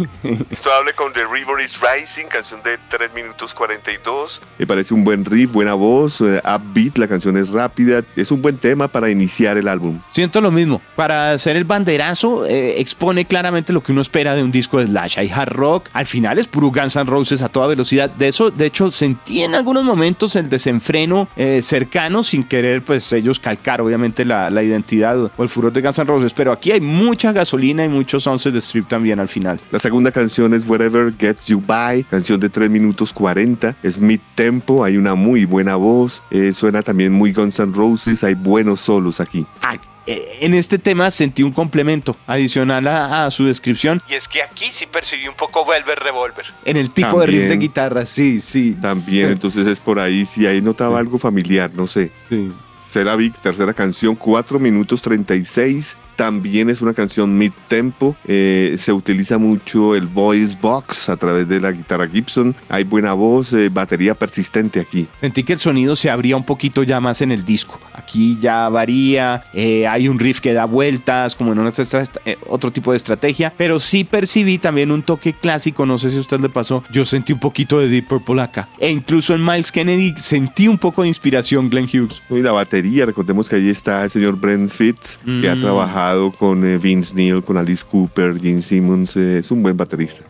Esto 0.51 0.69
hable 0.71 0.93
con 0.93 1.11
The 1.13 1.21
River 1.25 1.63
is 1.65 1.79
Rising, 1.81 2.25
canción 2.27 2.61
de 2.63 2.77
3 2.89 3.11
minutos 3.15 3.55
42. 3.55 4.39
Me 4.59 4.67
parece 4.67 4.93
un 4.93 5.03
buen 5.03 5.25
riff, 5.25 5.51
buena 5.51 5.73
voz, 5.73 6.21
eh, 6.21 6.39
upbeat, 6.45 6.97
la 6.99 7.07
canción 7.07 7.37
es 7.37 7.49
rápida, 7.49 8.03
es 8.15 8.29
un 8.29 8.43
buen 8.43 8.57
tema 8.57 8.87
para 8.87 9.09
iniciar 9.09 9.57
el 9.57 9.67
álbum. 9.67 9.99
Siento 10.11 10.41
lo 10.41 10.51
mismo. 10.51 10.79
Para 10.95 11.31
hacer 11.31 11.55
el 11.55 11.63
banderazo, 11.63 12.45
eh, 12.45 12.79
expone 12.79 13.25
claramente 13.25 13.73
lo 13.73 13.81
que 13.81 13.91
uno 13.91 14.01
espera 14.01 14.35
de 14.35 14.43
un 14.43 14.51
disco 14.51 14.77
de 14.77 14.85
Slash. 14.85 15.17
Hay 15.17 15.29
hard 15.29 15.53
rock, 15.53 15.89
al 15.93 16.05
final 16.05 16.37
es 16.37 16.47
puro 16.47 16.69
Guns 16.69 16.95
N' 16.95 17.05
Roses 17.05 17.41
a 17.41 17.49
toda 17.49 17.65
velocidad. 17.65 18.11
De 18.11 18.27
eso, 18.27 18.51
de 18.51 18.67
hecho, 18.67 18.91
sentí 18.91 19.41
en 19.41 19.55
algunos 19.55 19.83
momentos 19.83 20.35
el 20.35 20.50
desenfreno 20.51 21.27
eh, 21.35 21.61
cercano, 21.63 22.23
sin 22.23 22.43
querer, 22.43 22.83
pues 22.83 23.11
ellos 23.13 23.39
calcar, 23.39 23.81
obviamente, 23.81 24.23
la, 24.23 24.51
la, 24.51 24.61
identidad 24.61 25.19
o 25.19 25.31
el 25.41 25.49
furor 25.49 25.73
de 25.73 25.81
Guns 25.81 25.97
N' 25.97 26.05
Roses. 26.05 26.33
Pero 26.33 26.51
aquí 26.51 26.71
hay 26.71 26.81
mucha 26.81 27.31
gasolina 27.31 27.83
y 27.83 27.89
muchos 27.89 28.27
once 28.27 28.51
de 28.51 28.59
strip 28.59 28.87
también 28.87 29.19
al 29.19 29.27
final. 29.27 29.59
La 29.71 29.79
segunda 29.79 30.11
canción 30.11 30.53
es 30.53 30.67
Whatever 30.67 31.13
Gets 31.17 31.47
You 31.47 31.63
By, 31.65 32.03
canción 32.03 32.39
de 32.39 32.49
3 32.49 32.69
minutos 32.69 33.11
40. 33.11 33.75
Es 33.81 33.99
mid 33.99 34.19
tempo, 34.35 34.83
hay 34.83 34.97
una 34.97 35.15
muy 35.15 35.45
buena 35.45 35.75
voz. 35.75 36.21
Eh, 36.29 36.53
suena 36.53 36.83
también 36.83 37.11
muy 37.11 37.33
Guns 37.33 37.59
N' 37.59 37.73
Roses, 37.73 38.23
hay 38.23 38.35
buenos 38.35 38.79
solos 38.81 39.19
aquí. 39.19 39.45
Eh, 39.63 39.79
en 40.05 40.53
este 40.53 40.79
tema 40.79 41.11
sentí 41.11 41.43
un 41.43 41.51
complemento 41.51 42.15
adicional 42.27 42.87
a, 42.87 43.29
su 43.31 43.45
descripción. 43.45 44.01
Y 44.09 44.15
es 44.15 44.27
que 44.27 44.41
aquí 44.41 44.65
sí 44.71 44.85
percibí 44.87 45.27
un 45.27 45.35
poco 45.35 45.65
Velvet 45.65 45.99
Revolver. 45.99 46.45
En 46.65 46.77
el 46.77 46.91
tipo 46.91 47.19
de 47.19 47.27
riff 47.27 47.49
de 47.49 47.57
guitarra, 47.57 48.05
sí, 48.05 48.41
sí. 48.41 48.75
También, 48.81 49.31
entonces 49.31 49.67
es 49.67 49.79
por 49.79 49.99
ahí, 49.99 50.25
si 50.25 50.45
ahí 50.47 50.61
notaba 50.61 50.99
algo 50.99 51.17
familiar, 51.19 51.71
no 51.73 51.87
sé. 51.87 52.11
Sí. 52.29 52.51
Vic, 53.17 53.35
tercera 53.41 53.73
canción, 53.73 54.15
4 54.15 54.59
minutos 54.59 55.01
36. 55.01 55.97
También 56.21 56.69
es 56.69 56.83
una 56.83 56.93
canción 56.93 57.35
mid-tempo. 57.35 58.15
Eh, 58.27 58.75
se 58.77 58.93
utiliza 58.93 59.39
mucho 59.39 59.95
el 59.95 60.05
voice 60.05 60.55
box 60.61 61.09
a 61.09 61.17
través 61.17 61.49
de 61.49 61.59
la 61.59 61.71
guitarra 61.71 62.07
Gibson. 62.07 62.55
Hay 62.69 62.83
buena 62.83 63.13
voz, 63.13 63.53
eh, 63.53 63.69
batería 63.69 64.13
persistente 64.13 64.79
aquí. 64.79 65.07
Sentí 65.15 65.43
que 65.43 65.53
el 65.53 65.59
sonido 65.59 65.95
se 65.95 66.11
abría 66.11 66.37
un 66.37 66.43
poquito 66.43 66.83
ya 66.83 66.99
más 66.99 67.23
en 67.23 67.31
el 67.31 67.43
disco. 67.43 67.79
Aquí 67.91 68.37
ya 68.39 68.69
varía, 68.69 69.45
eh, 69.51 69.87
hay 69.87 70.07
un 70.07 70.19
riff 70.19 70.41
que 70.41 70.53
da 70.53 70.65
vueltas, 70.65 71.35
como 71.35 71.53
en 71.53 71.59
otro, 71.65 71.83
otro 72.47 72.71
tipo 72.71 72.91
de 72.91 72.97
estrategia, 72.97 73.51
pero 73.57 73.79
sí 73.79 74.03
percibí 74.03 74.59
también 74.59 74.91
un 74.91 75.01
toque 75.01 75.33
clásico, 75.33 75.87
no 75.87 75.97
sé 75.97 76.11
si 76.11 76.17
a 76.17 76.19
usted 76.19 76.39
le 76.39 76.49
pasó, 76.49 76.83
yo 76.91 77.03
sentí 77.03 77.33
un 77.33 77.39
poquito 77.39 77.79
de 77.79 77.87
Deep 77.87 78.07
Purple 78.09 78.43
acá. 78.43 78.69
E 78.77 78.91
incluso 78.91 79.33
en 79.33 79.43
Miles 79.43 79.71
Kennedy 79.71 80.13
sentí 80.19 80.67
un 80.67 80.77
poco 80.77 81.01
de 81.01 81.07
inspiración 81.07 81.67
Glenn 81.71 81.85
Hughes. 81.91 82.21
Y 82.29 82.43
la 82.43 82.51
batería, 82.51 83.07
recordemos 83.07 83.49
que 83.49 83.55
ahí 83.55 83.69
está 83.69 84.03
el 84.03 84.11
señor 84.11 84.39
Brent 84.39 84.69
Fitz, 84.69 85.17
que 85.25 85.49
ha 85.49 85.55
mm. 85.55 85.61
Con 86.37 86.79
Vince 86.79 87.15
Neil, 87.15 87.41
con 87.41 87.57
Alice 87.57 87.85
Cooper, 87.89 88.39
Gene 88.39 88.61
Simmons, 88.61 89.15
es 89.15 89.49
un 89.49 89.63
buen 89.63 89.77
baterista. 89.77 90.23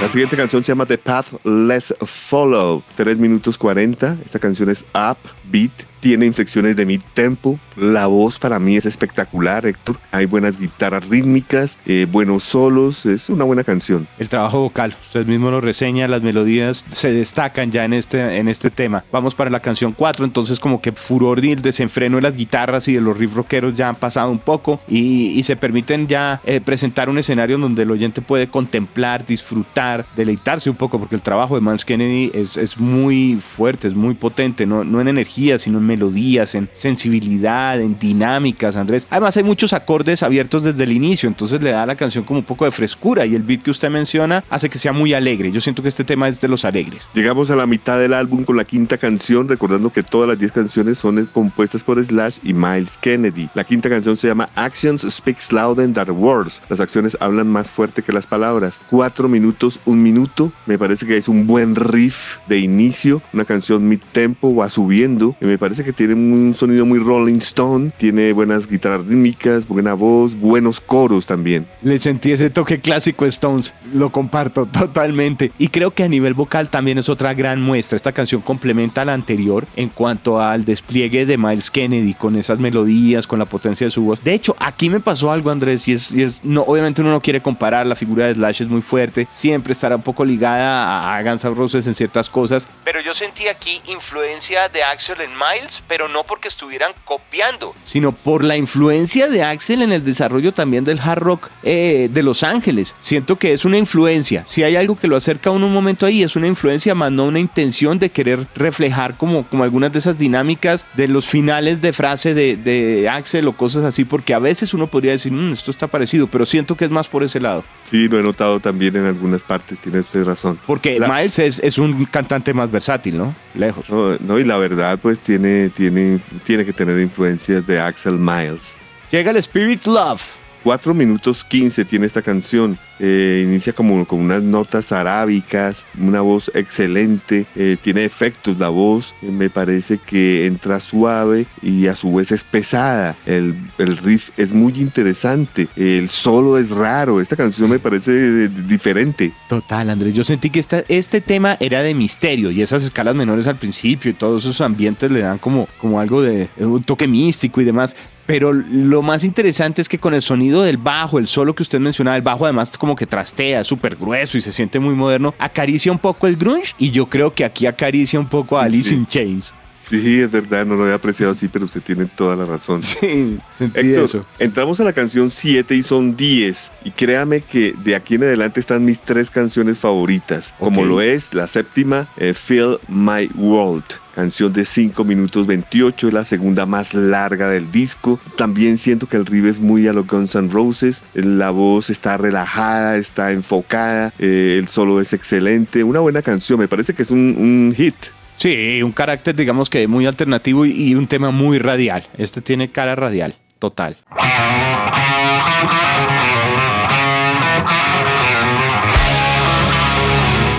La 0.00 0.08
siguiente 0.08 0.36
canción 0.36 0.64
se 0.64 0.72
llama 0.72 0.86
The 0.86 0.98
Path 0.98 1.44
Less 1.44 1.94
Follow, 2.00 2.82
3 2.96 3.18
minutos 3.18 3.56
40. 3.58 4.18
Esta 4.24 4.38
canción 4.38 4.68
es 4.70 4.84
up, 4.94 5.18
beat, 5.44 5.70
tiene 6.00 6.26
inflexiones 6.26 6.76
de 6.76 6.86
mid 6.86 7.00
tempo. 7.14 7.58
La 7.76 8.06
voz 8.06 8.38
para 8.38 8.58
mí 8.58 8.76
es 8.76 8.86
espectacular, 8.86 9.66
Héctor. 9.66 9.96
Hay 10.10 10.26
buenas 10.26 10.58
guitarras 10.58 11.08
rítmicas, 11.08 11.78
eh, 11.86 12.06
buenos 12.10 12.42
solos. 12.42 13.06
Es 13.06 13.28
una 13.28 13.44
buena 13.44 13.64
canción. 13.64 14.06
El 14.18 14.28
trabajo 14.28 14.60
vocal, 14.60 14.96
usted 15.02 15.26
mismo 15.26 15.50
lo 15.50 15.60
reseña, 15.60 16.08
las 16.08 16.22
melodías 16.22 16.84
se 16.90 17.12
destacan 17.12 17.70
ya 17.70 17.84
en 17.84 17.92
este, 17.92 18.38
en 18.38 18.48
este 18.48 18.70
tema. 18.70 19.04
Vamos 19.12 19.34
para 19.34 19.50
la 19.50 19.60
canción 19.60 19.92
4, 19.92 20.24
entonces 20.24 20.58
como 20.58 20.80
que 20.80 20.92
furor 20.92 21.44
y 21.44 21.52
el 21.52 21.62
desenfreno 21.62 22.16
de 22.16 22.22
las 22.22 22.36
guitarras 22.36 22.88
y 22.88 22.94
de 22.94 23.00
los 23.00 23.16
riff 23.16 23.34
rockeros 23.34 23.76
ya 23.76 23.88
han 23.88 23.96
pasado 23.96 24.30
un 24.30 24.38
poco 24.38 24.80
y, 24.88 25.40
se 25.40 25.56
permiten 25.56 26.06
ya 26.06 26.40
eh, 26.44 26.60
presentar 26.60 27.08
un 27.08 27.18
escenario 27.18 27.58
donde 27.58 27.82
el 27.82 27.90
oyente 27.90 28.20
puede 28.20 28.46
contemplar, 28.46 29.26
disfrutar, 29.26 30.04
deleitarse 30.14 30.70
un 30.70 30.76
poco, 30.76 30.98
porque 30.98 31.14
el 31.14 31.22
trabajo 31.22 31.54
de 31.54 31.62
Miles 31.62 31.84
Kennedy 31.84 32.30
es, 32.34 32.56
es 32.56 32.78
muy 32.78 33.38
fuerte, 33.40 33.88
es 33.88 33.94
muy 33.94 34.14
potente, 34.14 34.66
no, 34.66 34.84
no 34.84 35.00
en 35.00 35.08
energía, 35.08 35.58
sino 35.58 35.78
en 35.78 35.86
melodías, 35.90 36.54
en 36.54 36.68
sensibilidad, 36.74 37.80
en 37.80 37.98
dinámicas, 37.98 38.76
Andrés. 38.76 39.06
Además 39.10 39.36
hay 39.36 39.42
muchos 39.42 39.72
acordes 39.72 40.22
abiertos 40.22 40.62
desde 40.62 40.84
el 40.84 40.92
inicio, 40.92 41.28
entonces 41.28 41.60
le 41.60 41.70
da 41.70 41.82
a 41.82 41.86
la 41.86 41.96
canción 41.96 42.24
como 42.24 42.38
un 42.38 42.44
poco 42.44 42.64
de 42.64 42.70
frescura 42.70 43.26
y 43.26 43.34
el 43.34 43.42
beat 43.42 43.62
que 43.62 43.70
usted 43.70 43.90
menciona 43.90 44.44
hace 44.48 44.70
que 44.70 44.78
sea 44.78 44.92
muy 44.92 45.14
alegre. 45.14 45.50
Yo 45.50 45.60
siento 45.60 45.82
que 45.82 45.88
este 45.88 46.04
tema 46.04 46.28
es 46.28 46.40
de 46.40 46.48
los 46.48 46.64
alegres. 46.64 47.08
Llegamos 47.12 47.50
a 47.50 47.56
la 47.56 47.66
mitad 47.66 47.98
del 47.98 48.14
álbum 48.14 48.44
con 48.44 48.56
la 48.56 48.64
quinta 48.64 48.98
canción, 48.98 49.48
recordando 49.48 49.90
que 49.90 50.02
todas 50.02 50.28
las 50.28 50.38
10 50.38 50.52
canciones 50.52 50.98
son 50.98 51.26
compuestas 51.26 51.82
por 51.82 52.02
Slash 52.02 52.38
y 52.42 52.52
Miles 52.52 52.96
Kennedy. 52.98 53.48
La 53.54 53.64
quinta 53.64 53.88
canción 53.88 54.16
se 54.16 54.28
llama 54.28 54.48
Actions 54.54 55.02
Speaks 55.02 55.52
Louder 55.52 55.92
Than 55.92 56.10
Words. 56.10 56.62
Las 56.68 56.80
acciones 56.80 57.16
hablan 57.20 57.48
más 57.48 57.70
fuerte 57.70 58.02
que 58.02 58.12
las 58.12 58.26
palabras. 58.26 58.78
Cuatro 58.90 59.28
minutos, 59.28 59.80
un 59.84 60.02
minuto. 60.02 60.52
Me 60.66 60.78
parece 60.78 61.06
que 61.06 61.16
es 61.16 61.28
un 61.28 61.46
buen 61.46 61.74
riff 61.74 62.38
de 62.46 62.58
inicio, 62.58 63.22
una 63.32 63.44
canción 63.44 63.88
mid 63.88 64.00
tempo 64.12 64.54
va 64.54 64.68
subiendo. 64.68 65.36
Y 65.40 65.46
me 65.46 65.58
parece 65.58 65.79
que 65.84 65.92
tiene 65.92 66.14
un 66.14 66.54
sonido 66.54 66.84
muy 66.86 66.98
Rolling 66.98 67.38
Stone, 67.38 67.92
tiene 67.96 68.32
buenas 68.32 68.68
guitarras 68.68 69.06
rítmicas, 69.06 69.66
buena 69.66 69.94
voz, 69.94 70.34
buenos 70.34 70.80
coros 70.80 71.26
también. 71.26 71.66
Le 71.82 71.98
sentí 71.98 72.32
ese 72.32 72.50
toque 72.50 72.80
clásico 72.80 73.26
Stones, 73.26 73.74
lo 73.94 74.10
comparto 74.10 74.66
totalmente. 74.72 75.52
Y 75.58 75.68
creo 75.68 75.92
que 75.92 76.02
a 76.02 76.08
nivel 76.08 76.34
vocal 76.34 76.68
también 76.68 76.98
es 76.98 77.08
otra 77.08 77.34
gran 77.34 77.60
muestra. 77.60 77.96
Esta 77.96 78.12
canción 78.12 78.40
complementa 78.40 79.02
a 79.02 79.04
la 79.04 79.14
anterior 79.14 79.66
en 79.76 79.88
cuanto 79.88 80.40
al 80.40 80.64
despliegue 80.64 81.26
de 81.26 81.38
Miles 81.38 81.70
Kennedy 81.70 82.14
con 82.14 82.36
esas 82.36 82.58
melodías, 82.58 83.26
con 83.26 83.38
la 83.38 83.44
potencia 83.44 83.86
de 83.86 83.90
su 83.90 84.02
voz. 84.02 84.22
De 84.22 84.34
hecho, 84.34 84.56
aquí 84.58 84.90
me 84.90 85.00
pasó 85.00 85.30
algo, 85.30 85.50
Andrés, 85.50 85.86
y 85.88 85.92
es, 85.92 86.12
es 86.12 86.44
no, 86.44 86.62
obviamente 86.62 87.00
uno 87.00 87.10
no 87.10 87.20
quiere 87.20 87.40
comparar, 87.40 87.86
la 87.86 87.94
figura 87.94 88.26
de 88.26 88.34
Slash 88.34 88.62
es 88.62 88.68
muy 88.68 88.82
fuerte, 88.82 89.26
siempre 89.30 89.72
estará 89.72 89.96
un 89.96 90.02
poco 90.02 90.24
ligada 90.24 91.16
a, 91.16 91.22
Guns 91.22 91.44
N' 91.44 91.54
Roses 91.54 91.86
en 91.86 91.94
ciertas 91.94 92.28
cosas, 92.28 92.66
pero 92.84 93.00
yo 93.00 93.14
sentí 93.14 93.48
aquí 93.48 93.80
influencia 93.86 94.68
de 94.68 94.82
Axel 94.82 95.20
en 95.20 95.30
Miles 95.32 95.69
pero 95.86 96.08
no 96.08 96.24
porque 96.24 96.48
estuvieran 96.48 96.92
copiando, 97.04 97.74
sino 97.84 98.12
por 98.12 98.44
la 98.44 98.56
influencia 98.56 99.28
de 99.28 99.42
Axel 99.42 99.82
en 99.82 99.92
el 99.92 100.04
desarrollo 100.04 100.52
también 100.52 100.84
del 100.84 101.00
hard 101.00 101.20
rock 101.20 101.48
eh, 101.62 102.08
de 102.12 102.22
Los 102.22 102.42
Ángeles. 102.42 102.94
Siento 103.00 103.36
que 103.36 103.52
es 103.52 103.64
una 103.64 103.78
influencia. 103.78 104.44
Si 104.46 104.62
hay 104.62 104.76
algo 104.76 104.96
que 104.96 105.08
lo 105.08 105.16
acerca 105.16 105.50
a 105.50 105.52
uno 105.52 105.66
un 105.66 105.72
momento 105.72 106.06
ahí, 106.06 106.22
es 106.22 106.36
una 106.36 106.46
influencia, 106.46 106.94
más 106.94 107.12
no 107.12 107.24
una 107.24 107.40
intención 107.40 107.98
de 107.98 108.10
querer 108.10 108.46
reflejar 108.54 109.16
como, 109.16 109.44
como 109.44 109.64
algunas 109.64 109.92
de 109.92 109.98
esas 109.98 110.18
dinámicas 110.18 110.86
de 110.94 111.08
los 111.08 111.26
finales 111.26 111.80
de 111.80 111.92
frase 111.92 112.34
de, 112.34 112.56
de 112.56 113.08
Axel 113.08 113.46
o 113.48 113.52
cosas 113.52 113.84
así, 113.84 114.04
porque 114.04 114.34
a 114.34 114.38
veces 114.38 114.74
uno 114.74 114.86
podría 114.86 115.12
decir, 115.12 115.32
mm, 115.32 115.52
esto 115.52 115.70
está 115.70 115.86
parecido, 115.86 116.26
pero 116.26 116.46
siento 116.46 116.76
que 116.76 116.84
es 116.84 116.90
más 116.90 117.08
por 117.08 117.22
ese 117.22 117.40
lado. 117.40 117.64
Sí, 117.90 118.08
lo 118.08 118.20
he 118.20 118.22
notado 118.22 118.60
también 118.60 118.96
en 118.96 119.06
algunas 119.06 119.42
partes, 119.42 119.80
tiene 119.80 120.00
usted 120.00 120.24
razón. 120.24 120.58
Porque 120.66 121.00
Miles 121.00 121.38
es, 121.40 121.58
es, 121.58 121.78
un 121.78 122.04
cantante 122.04 122.54
más 122.54 122.70
versátil, 122.70 123.18
¿no? 123.18 123.34
Lejos. 123.54 123.86
no, 123.88 124.38
y 124.38 124.44
la 124.44 124.58
verdad, 124.58 124.98
pues 125.00 125.18
tiene 125.20 125.59
tiene, 125.68 126.18
tiene, 126.44 126.64
que 126.64 126.72
tener 126.72 126.98
influencias 126.98 127.66
de 127.66 127.78
Axel 127.80 128.14
Miles. 128.14 128.74
Llega 129.10 129.30
el 129.30 129.36
Spirit 129.36 129.86
Love. 129.86 130.39
4 130.62 130.94
minutos 130.94 131.44
15 131.44 131.84
tiene 131.84 132.06
esta 132.06 132.22
canción. 132.22 132.78
Eh, 133.02 133.44
inicia 133.46 133.72
como 133.72 134.04
con 134.04 134.20
unas 134.20 134.42
notas 134.42 134.92
arábicas, 134.92 135.86
una 135.98 136.20
voz 136.20 136.50
excelente, 136.54 137.46
eh, 137.56 137.78
tiene 137.80 138.04
efectos 138.04 138.58
la 138.58 138.68
voz, 138.68 139.14
eh, 139.22 139.30
me 139.30 139.48
parece 139.48 139.96
que 139.96 140.44
entra 140.44 140.80
suave 140.80 141.46
y 141.62 141.86
a 141.86 141.96
su 141.96 142.12
vez 142.12 142.30
es 142.30 142.44
pesada. 142.44 143.16
El, 143.24 143.56
el, 143.78 143.96
riff 143.96 144.28
es 144.36 144.52
muy 144.52 144.74
interesante, 144.74 145.66
el 145.76 146.10
solo 146.10 146.58
es 146.58 146.68
raro, 146.68 147.22
esta 147.22 147.36
canción 147.36 147.70
me 147.70 147.78
parece 147.78 148.48
diferente. 148.50 149.32
Total, 149.48 149.88
Andrés, 149.88 150.12
yo 150.12 150.22
sentí 150.22 150.50
que 150.50 150.60
esta, 150.60 150.84
este 150.88 151.22
tema 151.22 151.56
era 151.58 151.80
de 151.80 151.94
misterio 151.94 152.50
y 152.50 152.60
esas 152.60 152.82
escalas 152.82 153.14
menores 153.14 153.46
al 153.48 153.56
principio 153.56 154.10
y 154.10 154.14
todos 154.14 154.44
esos 154.44 154.60
ambientes 154.60 155.10
le 155.10 155.20
dan 155.20 155.38
como, 155.38 155.68
como 155.78 156.00
algo 156.00 156.20
de 156.20 156.50
un 156.58 156.82
toque 156.82 157.08
místico 157.08 157.62
y 157.62 157.64
demás. 157.64 157.96
Pero 158.30 158.52
lo 158.52 159.02
más 159.02 159.24
interesante 159.24 159.82
es 159.82 159.88
que 159.88 159.98
con 159.98 160.14
el 160.14 160.22
sonido 160.22 160.62
del 160.62 160.76
bajo, 160.76 161.18
el 161.18 161.26
solo 161.26 161.52
que 161.52 161.64
usted 161.64 161.80
mencionaba, 161.80 162.16
el 162.16 162.22
bajo 162.22 162.44
además 162.44 162.78
como 162.78 162.94
que 162.94 163.04
trastea, 163.04 163.64
súper 163.64 163.96
grueso 163.96 164.38
y 164.38 164.40
se 164.40 164.52
siente 164.52 164.78
muy 164.78 164.94
moderno, 164.94 165.34
acaricia 165.36 165.90
un 165.90 165.98
poco 165.98 166.28
el 166.28 166.36
grunge 166.36 166.72
y 166.78 166.92
yo 166.92 167.06
creo 167.06 167.34
que 167.34 167.44
aquí 167.44 167.66
acaricia 167.66 168.20
un 168.20 168.28
poco 168.28 168.56
a 168.56 168.62
Alice 168.62 168.94
in 168.94 169.04
Chains. 169.04 169.52
Sí, 169.90 170.20
es 170.20 170.30
verdad, 170.30 170.64
no 170.64 170.76
lo 170.76 170.84
había 170.84 170.94
apreciado 170.94 171.32
así, 171.32 171.48
pero 171.48 171.64
usted 171.64 171.82
tiene 171.82 172.06
toda 172.06 172.36
la 172.36 172.44
razón. 172.44 172.80
Sí, 172.82 173.38
sentí 173.58 173.92
eso. 173.92 174.24
Entramos 174.38 174.80
a 174.80 174.84
la 174.84 174.92
canción 174.92 175.30
7 175.30 175.74
y 175.74 175.82
son 175.82 176.16
10. 176.16 176.70
Y 176.84 176.90
créame 176.92 177.40
que 177.40 177.74
de 177.84 177.96
aquí 177.96 178.14
en 178.14 178.22
adelante 178.22 178.60
están 178.60 178.84
mis 178.84 179.00
tres 179.00 179.30
canciones 179.30 179.78
favoritas, 179.78 180.54
como 180.58 180.84
lo 180.84 181.00
es 181.00 181.34
la 181.34 181.46
séptima, 181.46 182.08
eh, 182.16 182.34
Feel 182.34 182.78
My 182.88 183.28
World 183.34 183.84
canción 184.14 184.52
de 184.52 184.64
5 184.64 185.02
minutos 185.04 185.46
28, 185.46 186.08
es 186.08 186.12
la 186.12 186.24
segunda 186.24 186.66
más 186.66 186.94
larga 186.94 187.48
del 187.48 187.70
disco. 187.70 188.20
También 188.36 188.76
siento 188.76 189.06
que 189.06 189.16
el 189.16 189.24
riff 189.24 189.46
es 189.46 189.60
muy 189.60 189.88
a 189.88 189.92
los 189.92 190.06
Guns 190.06 190.34
N' 190.34 190.50
Roses, 190.50 191.02
la 191.14 191.50
voz 191.50 191.90
está 191.90 192.16
relajada, 192.16 192.96
está 192.96 193.32
enfocada, 193.32 194.12
eh, 194.18 194.56
el 194.58 194.68
solo 194.68 195.00
es 195.00 195.12
excelente, 195.12 195.84
una 195.84 196.00
buena 196.00 196.22
canción, 196.22 196.58
me 196.58 196.68
parece 196.68 196.94
que 196.94 197.02
es 197.02 197.10
un, 197.10 197.74
hit. 197.76 197.94
Sí, 198.40 198.82
un 198.82 198.92
carácter 198.92 199.34
digamos 199.34 199.68
que 199.68 199.86
muy 199.86 200.06
alternativo 200.06 200.64
y, 200.64 200.70
y 200.70 200.94
un 200.94 201.06
tema 201.06 201.30
muy 201.30 201.58
radial. 201.58 202.04
Este 202.16 202.40
tiene 202.40 202.70
cara 202.70 202.96
radial, 202.96 203.34
total. 203.58 203.98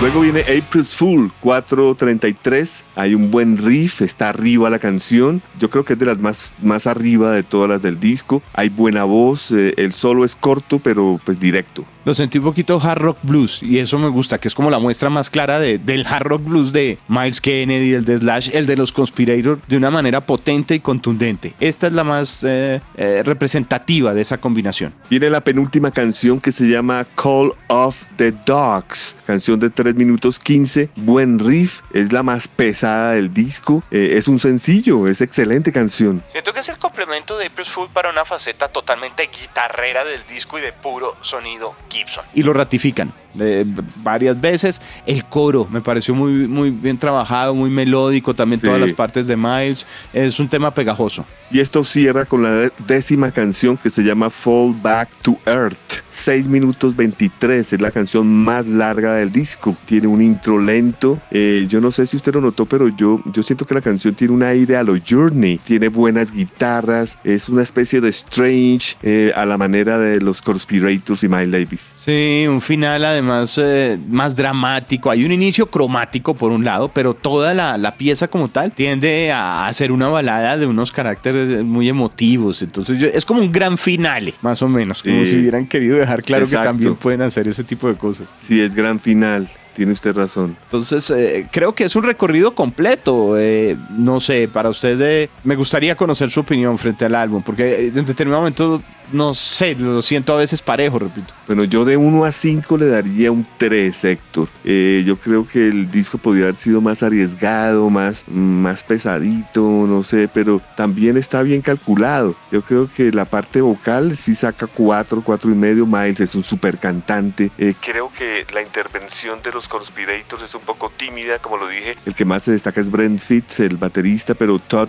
Luego 0.02 0.22
viene 0.22 0.40
April's 0.40 0.96
Fool, 0.96 1.30
4.33. 1.44 2.82
Hay 2.96 3.14
un 3.14 3.30
buen 3.30 3.56
riff, 3.56 4.02
está 4.02 4.30
arriba 4.30 4.68
la 4.68 4.80
canción. 4.80 5.42
Yo 5.60 5.70
creo 5.70 5.84
que 5.84 5.92
es 5.92 5.98
de 6.00 6.06
las 6.06 6.18
más, 6.18 6.52
más 6.60 6.88
arriba 6.88 7.30
de 7.30 7.44
todas 7.44 7.70
las 7.70 7.82
del 7.82 8.00
disco. 8.00 8.42
Hay 8.52 8.68
buena 8.68 9.04
voz, 9.04 9.52
eh, 9.52 9.74
el 9.76 9.92
solo 9.92 10.24
es 10.24 10.34
corto, 10.34 10.80
pero 10.80 11.20
pues 11.24 11.38
directo 11.38 11.86
lo 12.04 12.14
sentí 12.14 12.38
un 12.38 12.44
poquito 12.44 12.80
hard 12.82 13.00
rock 13.00 13.18
blues 13.22 13.62
y 13.62 13.78
eso 13.78 13.98
me 13.98 14.08
gusta, 14.08 14.38
que 14.38 14.48
es 14.48 14.54
como 14.54 14.70
la 14.70 14.78
muestra 14.78 15.10
más 15.10 15.30
clara 15.30 15.60
de, 15.60 15.78
del 15.78 16.06
hard 16.06 16.26
rock 16.26 16.44
blues 16.44 16.72
de 16.72 16.98
Miles 17.08 17.40
Kennedy, 17.40 17.92
el 17.94 18.04
de 18.04 18.18
Slash, 18.18 18.50
el 18.52 18.66
de 18.66 18.76
los 18.76 18.92
Conspirator, 18.92 19.60
de 19.68 19.76
una 19.76 19.90
manera 19.90 20.20
potente 20.20 20.74
y 20.74 20.80
contundente. 20.80 21.54
Esta 21.60 21.86
es 21.86 21.92
la 21.92 22.04
más 22.04 22.40
eh, 22.42 22.80
eh, 22.96 23.22
representativa 23.24 24.14
de 24.14 24.20
esa 24.20 24.38
combinación. 24.38 24.92
Viene 25.10 25.30
la 25.30 25.42
penúltima 25.42 25.90
canción 25.90 26.40
que 26.40 26.52
se 26.52 26.68
llama 26.68 27.06
Call 27.14 27.52
of 27.68 28.02
the 28.16 28.32
Dogs, 28.44 29.16
canción 29.26 29.60
de 29.60 29.70
3 29.92 29.96
minutos 29.98 30.38
15, 30.38 30.88
buen 30.96 31.38
riff, 31.38 31.82
es 31.92 32.12
la 32.12 32.22
más 32.22 32.48
pesada 32.48 33.12
del 33.12 33.32
disco, 33.32 33.82
eh, 33.90 34.14
es 34.16 34.26
un 34.26 34.38
sencillo, 34.38 35.06
es 35.06 35.20
excelente 35.20 35.70
canción. 35.70 36.22
Siento 36.32 36.54
que 36.54 36.60
es 36.60 36.68
el 36.70 36.78
complemento 36.78 37.36
de 37.36 37.46
April's 37.46 37.68
Fool 37.68 37.90
para 37.92 38.08
una 38.08 38.24
faceta 38.24 38.68
totalmente 38.68 39.28
guitarrera 39.28 40.04
del 40.04 40.22
disco 40.26 40.58
y 40.58 40.62
de 40.62 40.72
puro 40.72 41.14
sonido 41.20 41.74
Gibson. 41.90 42.24
Y 42.34 42.42
lo 42.42 42.54
ratifican. 42.54 43.12
eh, 43.38 43.64
varias 43.96 44.40
veces. 44.40 44.80
El 45.06 45.24
coro 45.24 45.66
me 45.70 45.80
pareció 45.80 46.14
muy, 46.14 46.46
muy 46.48 46.70
bien 46.70 46.98
trabajado, 46.98 47.54
muy 47.54 47.70
melódico, 47.70 48.34
también 48.34 48.60
todas 48.60 48.80
las 48.80 48.92
partes 48.92 49.26
de 49.26 49.36
Miles. 49.36 49.86
Es 50.12 50.38
un 50.40 50.48
tema 50.48 50.72
pegajoso. 50.72 51.24
Y 51.50 51.60
esto 51.60 51.84
cierra 51.84 52.24
con 52.24 52.42
la 52.42 52.70
décima 52.86 53.30
canción 53.30 53.76
que 53.76 53.90
se 53.90 54.02
llama 54.02 54.30
Fall 54.30 54.74
Back 54.80 55.10
to 55.22 55.38
Earth. 55.46 56.02
6 56.10 56.48
minutos 56.48 56.94
23, 56.94 57.72
es 57.72 57.80
la 57.80 57.90
canción 57.90 58.26
más 58.26 58.66
larga 58.66 59.14
del 59.14 59.32
disco. 59.32 59.76
Tiene 59.86 60.06
un 60.06 60.22
intro 60.22 60.58
lento. 60.58 61.18
Eh, 61.30 61.66
yo 61.68 61.80
no 61.80 61.90
sé 61.90 62.06
si 62.06 62.16
usted 62.16 62.34
lo 62.34 62.40
notó, 62.40 62.66
pero 62.66 62.88
yo, 62.88 63.20
yo 63.32 63.42
siento 63.42 63.66
que 63.66 63.74
la 63.74 63.80
canción 63.80 64.14
tiene 64.14 64.32
un 64.32 64.42
aire 64.42 64.76
a 64.76 64.82
lo 64.82 64.96
Journey. 65.08 65.58
Tiene 65.58 65.88
buenas 65.88 66.32
guitarras, 66.32 67.18
es 67.24 67.48
una 67.48 67.62
especie 67.62 68.00
de 68.00 68.08
Strange 68.10 68.96
eh, 69.02 69.32
a 69.34 69.46
la 69.46 69.58
manera 69.58 69.98
de 69.98 70.20
los 70.20 70.42
Conspirators 70.42 71.24
y 71.24 71.28
Miles 71.28 71.50
Davis. 71.50 71.92
Sí, 71.96 72.44
un 72.48 72.60
final 72.60 73.04
además 73.04 73.58
eh, 73.62 73.98
más 74.08 74.36
dramático. 74.36 75.10
Hay 75.10 75.24
un 75.24 75.32
inicio 75.32 75.66
cromático 75.66 76.34
por 76.34 76.50
un 76.52 76.64
lado, 76.64 76.88
pero 76.88 77.14
toda 77.14 77.54
la, 77.54 77.78
la 77.78 77.94
pieza 77.94 78.28
como 78.28 78.48
tal 78.48 78.72
tiende 78.72 79.32
a 79.32 79.70
ser 79.72 79.92
una 79.92 80.08
balada 80.08 80.56
de 80.56 80.66
unos 80.66 80.92
caracteres 80.92 81.64
muy 81.64 81.88
emotivos. 81.88 82.62
Entonces 82.62 83.02
es 83.02 83.24
como 83.24 83.40
un 83.40 83.52
gran 83.52 83.78
finale, 83.78 84.34
más 84.42 84.62
o 84.62 84.68
menos, 84.68 85.02
como 85.02 85.24
si 85.24 85.36
hubieran 85.36 85.66
querido 85.66 85.96
dejar 85.96 86.22
claro 86.22 86.46
que 86.46 86.56
también 86.56 86.96
pueden 86.96 87.22
hacer 87.22 87.48
ese 87.48 87.64
tipo 87.64 87.88
de 87.88 87.94
cosas. 87.94 88.26
Sí, 88.36 88.60
es 88.60 88.74
gran 88.74 88.98
final. 89.00 89.48
Tiene 89.74 89.92
usted 89.92 90.14
razón. 90.14 90.56
Entonces, 90.64 91.10
eh, 91.10 91.48
creo 91.50 91.74
que 91.74 91.84
es 91.84 91.96
un 91.96 92.02
recorrido 92.02 92.54
completo. 92.54 93.38
Eh, 93.38 93.76
no 93.90 94.20
sé, 94.20 94.48
para 94.48 94.68
usted 94.68 95.00
eh, 95.00 95.30
me 95.44 95.56
gustaría 95.56 95.96
conocer 95.96 96.30
su 96.30 96.40
opinión 96.40 96.76
frente 96.76 97.06
al 97.06 97.14
álbum, 97.14 97.42
porque 97.42 97.86
en 97.86 98.04
determinado 98.04 98.42
momento 98.42 98.82
no 99.10 99.34
sé, 99.34 99.74
lo 99.74 100.02
siento 100.02 100.32
a 100.32 100.36
veces 100.36 100.62
parejo, 100.62 100.98
repito. 100.98 101.34
Bueno, 101.46 101.64
yo 101.64 101.84
de 101.84 101.96
1 101.96 102.24
a 102.24 102.32
5 102.32 102.78
le 102.78 102.86
daría 102.86 103.32
un 103.32 103.46
3, 103.58 104.04
Héctor. 104.04 104.48
Eh, 104.64 105.02
yo 105.06 105.16
creo 105.16 105.46
que 105.46 105.68
el 105.68 105.90
disco 105.90 106.18
podría 106.18 106.44
haber 106.44 106.56
sido 106.56 106.80
más 106.80 107.02
arriesgado, 107.02 107.90
más, 107.90 108.28
más 108.28 108.82
pesadito, 108.82 109.62
no 109.62 110.02
sé, 110.02 110.28
pero 110.32 110.60
también 110.76 111.16
está 111.16 111.42
bien 111.42 111.60
calculado. 111.60 112.34
Yo 112.50 112.62
creo 112.62 112.88
que 112.94 113.12
la 113.12 113.24
parte 113.24 113.60
vocal 113.60 114.16
sí 114.16 114.34
saca 114.34 114.66
4, 114.66 115.22
4 115.22 115.50
y 115.50 115.54
medio. 115.54 115.86
Miles 115.86 116.20
es 116.20 116.34
un 116.34 116.44
super 116.44 116.78
cantante. 116.78 117.50
Eh, 117.58 117.74
creo 117.80 118.10
que 118.16 118.46
la 118.52 118.62
intervención 118.62 119.40
de 119.42 119.50
los 119.52 119.68
Conspirators 119.68 120.42
es 120.42 120.54
un 120.54 120.62
poco 120.62 120.90
tímida, 120.96 121.38
como 121.38 121.56
lo 121.56 121.68
dije. 121.68 121.96
El 122.06 122.14
que 122.14 122.24
más 122.24 122.44
se 122.44 122.52
destaca 122.52 122.80
es 122.80 122.90
Brent 122.90 123.20
Fitz, 123.20 123.60
el 123.60 123.76
baterista, 123.76 124.34
pero 124.34 124.58
Todd 124.58 124.88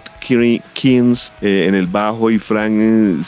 Kings 0.73 1.33
eh, 1.41 1.65
en 1.67 1.75
el 1.75 1.87
bajo 1.87 2.31
y 2.31 2.39
Frank 2.39 3.21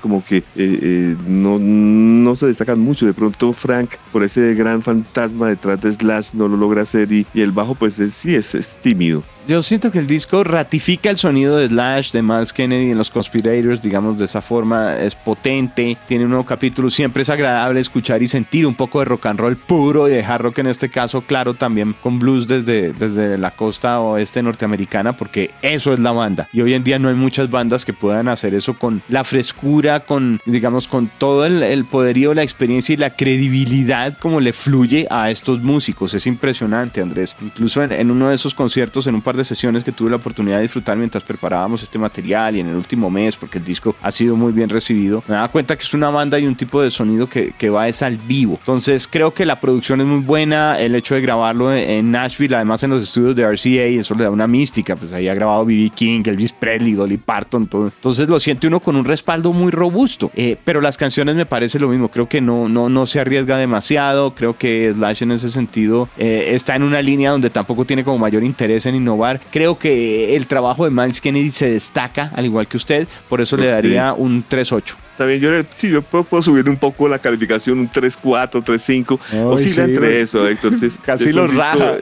Como 0.00 0.24
que 0.24 0.38
eh, 0.38 0.44
eh, 0.56 1.16
no, 1.26 1.58
no 1.58 2.36
se 2.36 2.46
destacan 2.46 2.78
mucho. 2.80 3.06
De 3.06 3.12
pronto 3.12 3.52
Frank, 3.52 3.90
por 4.12 4.22
ese 4.22 4.54
gran 4.54 4.82
fantasma 4.82 5.48
detrás 5.48 5.80
de 5.80 5.92
Slash, 5.92 6.34
no 6.34 6.48
lo 6.48 6.56
logra 6.56 6.82
hacer 6.82 7.12
y, 7.12 7.26
el 7.34 7.52
bajo 7.52 7.74
pues 7.74 7.94
sí 7.94 8.34
es, 8.34 8.54
es 8.54 8.78
tímido. 8.80 9.22
Yo 9.48 9.62
siento 9.62 9.92
que 9.92 10.00
el 10.00 10.08
disco 10.08 10.42
ratifica 10.42 11.08
el 11.08 11.18
sonido 11.18 11.56
de 11.56 11.68
Slash, 11.68 12.10
de 12.10 12.20
Miles 12.20 12.52
Kennedy 12.52 12.90
en 12.90 12.98
los 12.98 13.10
Conspirators, 13.10 13.80
digamos 13.80 14.18
de 14.18 14.24
esa 14.24 14.42
forma, 14.42 14.96
es 14.96 15.14
potente, 15.14 15.96
tiene 16.08 16.24
un 16.24 16.30
nuevo 16.30 16.44
capítulo, 16.44 16.90
siempre 16.90 17.22
es 17.22 17.30
agradable 17.30 17.78
escuchar 17.78 18.24
y 18.24 18.28
sentir 18.28 18.66
un 18.66 18.74
poco 18.74 18.98
de 18.98 19.04
rock 19.04 19.26
and 19.26 19.38
roll 19.38 19.56
puro 19.56 20.08
y 20.08 20.10
de 20.10 20.24
hard 20.24 20.42
rock 20.42 20.58
en 20.58 20.66
este 20.66 20.88
caso, 20.88 21.20
claro, 21.20 21.54
también 21.54 21.94
con 22.02 22.18
blues 22.18 22.48
desde, 22.48 22.92
desde 22.92 23.38
la 23.38 23.52
costa 23.52 24.00
oeste 24.00 24.42
norteamericana, 24.42 25.12
porque 25.12 25.52
eso 25.62 25.92
es 25.92 26.00
la 26.00 26.10
banda. 26.10 26.48
Y 26.52 26.62
hoy 26.62 26.74
en 26.74 26.82
día 26.82 26.98
no 26.98 27.08
hay 27.08 27.14
muchas 27.14 27.48
bandas 27.48 27.84
que 27.84 27.92
puedan 27.92 28.26
hacer 28.26 28.52
eso 28.52 28.74
con 28.74 29.00
la 29.08 29.22
frescura, 29.22 30.00
con, 30.00 30.40
digamos, 30.44 30.88
con 30.88 31.08
todo 31.18 31.46
el, 31.46 31.84
poderío, 31.84 32.34
la 32.34 32.42
experiencia 32.42 32.94
y 32.94 32.96
la 32.96 33.10
credibilidad 33.10 34.18
como 34.18 34.40
le 34.40 34.52
fluye 34.52 35.06
a 35.08 35.30
estos 35.30 35.62
músicos. 35.62 36.14
Es 36.14 36.26
impresionante, 36.26 37.00
Andrés. 37.00 37.36
Incluso 37.40 37.84
en, 37.84 38.10
uno 38.10 38.28
de 38.28 38.34
esos 38.34 38.52
conciertos, 38.52 39.06
en 39.06 39.14
un 39.14 39.22
par 39.22 39.35
de 39.36 39.44
sesiones 39.44 39.84
que 39.84 39.92
tuve 39.92 40.10
la 40.10 40.16
oportunidad 40.16 40.56
de 40.56 40.62
disfrutar 40.62 40.96
mientras 40.96 41.22
preparábamos 41.22 41.82
este 41.82 41.98
material 41.98 42.56
y 42.56 42.60
en 42.60 42.68
el 42.68 42.76
último 42.76 43.10
mes, 43.10 43.36
porque 43.36 43.58
el 43.58 43.64
disco 43.64 43.94
ha 44.02 44.10
sido 44.10 44.36
muy 44.36 44.52
bien 44.52 44.68
recibido, 44.68 45.22
me 45.26 45.34
daba 45.34 45.48
cuenta 45.48 45.76
que 45.76 45.82
es 45.82 45.94
una 45.94 46.10
banda 46.10 46.38
y 46.38 46.46
un 46.46 46.54
tipo 46.54 46.80
de 46.82 46.90
sonido 46.90 47.28
que, 47.28 47.52
que 47.56 47.70
va 47.70 47.88
es 47.88 48.02
al 48.02 48.16
vivo. 48.16 48.56
Entonces 48.60 49.08
creo 49.08 49.32
que 49.32 49.44
la 49.44 49.60
producción 49.60 50.00
es 50.00 50.06
muy 50.06 50.20
buena, 50.20 50.78
el 50.78 50.94
hecho 50.94 51.14
de 51.14 51.20
grabarlo 51.20 51.72
en 51.72 52.10
Nashville, 52.10 52.56
además 52.56 52.82
en 52.82 52.90
los 52.90 53.04
estudios 53.04 53.36
de 53.36 53.44
RCA, 53.44 54.00
eso 54.00 54.14
le 54.14 54.24
da 54.24 54.30
una 54.30 54.46
mística, 54.46 54.96
pues 54.96 55.12
ahí 55.12 55.28
ha 55.28 55.34
grabado 55.34 55.64
B.B. 55.64 55.90
King, 55.94 56.22
Elvis 56.24 56.52
Presley, 56.52 56.94
Dolly 56.94 57.16
Parton, 57.16 57.66
todo. 57.66 57.86
Entonces 57.86 58.28
lo 58.28 58.40
siente 58.40 58.66
uno 58.66 58.80
con 58.80 58.96
un 58.96 59.04
respaldo 59.04 59.52
muy 59.52 59.70
robusto, 59.70 60.30
eh, 60.34 60.56
pero 60.64 60.80
las 60.80 60.96
canciones 60.96 61.34
me 61.36 61.46
parece 61.46 61.78
lo 61.78 61.88
mismo, 61.88 62.08
creo 62.08 62.28
que 62.28 62.40
no, 62.40 62.68
no, 62.68 62.88
no 62.88 63.06
se 63.06 63.20
arriesga 63.20 63.58
demasiado, 63.58 64.32
creo 64.32 64.56
que 64.56 64.92
Slash 64.92 65.22
en 65.22 65.32
ese 65.32 65.50
sentido 65.50 66.08
eh, 66.16 66.52
está 66.54 66.76
en 66.76 66.82
una 66.82 67.02
línea 67.02 67.30
donde 67.30 67.50
tampoco 67.50 67.84
tiene 67.84 68.04
como 68.04 68.18
mayor 68.18 68.44
interés 68.44 68.86
en 68.86 68.94
innovar 68.94 69.25
Creo 69.50 69.78
que 69.78 70.36
el 70.36 70.46
trabajo 70.46 70.84
de 70.84 70.90
Miles 70.90 71.20
Kennedy 71.20 71.50
se 71.50 71.70
destaca, 71.70 72.30
al 72.34 72.44
igual 72.44 72.66
que 72.66 72.76
usted, 72.76 73.08
por 73.28 73.40
eso 73.40 73.56
le 73.56 73.66
daría 73.66 74.12
un 74.12 74.44
3-8. 74.46 74.94
Está 75.16 75.24
bien, 75.24 75.40
yo, 75.40 75.48
sí, 75.74 75.88
yo 75.88 76.02
puedo, 76.02 76.42
subir 76.42 76.68
un 76.68 76.76
poco 76.76 77.08
la 77.08 77.18
calificación, 77.18 77.78
un 77.78 77.88
3-4, 77.88 78.62
3-5, 78.62 79.18
o 79.46 79.56
sí, 79.56 79.72
entre 79.80 80.20
eso, 80.20 80.46
Héctor. 80.46 80.74
Casi 81.06 81.32
lo 81.32 81.46
raja. 81.46 81.96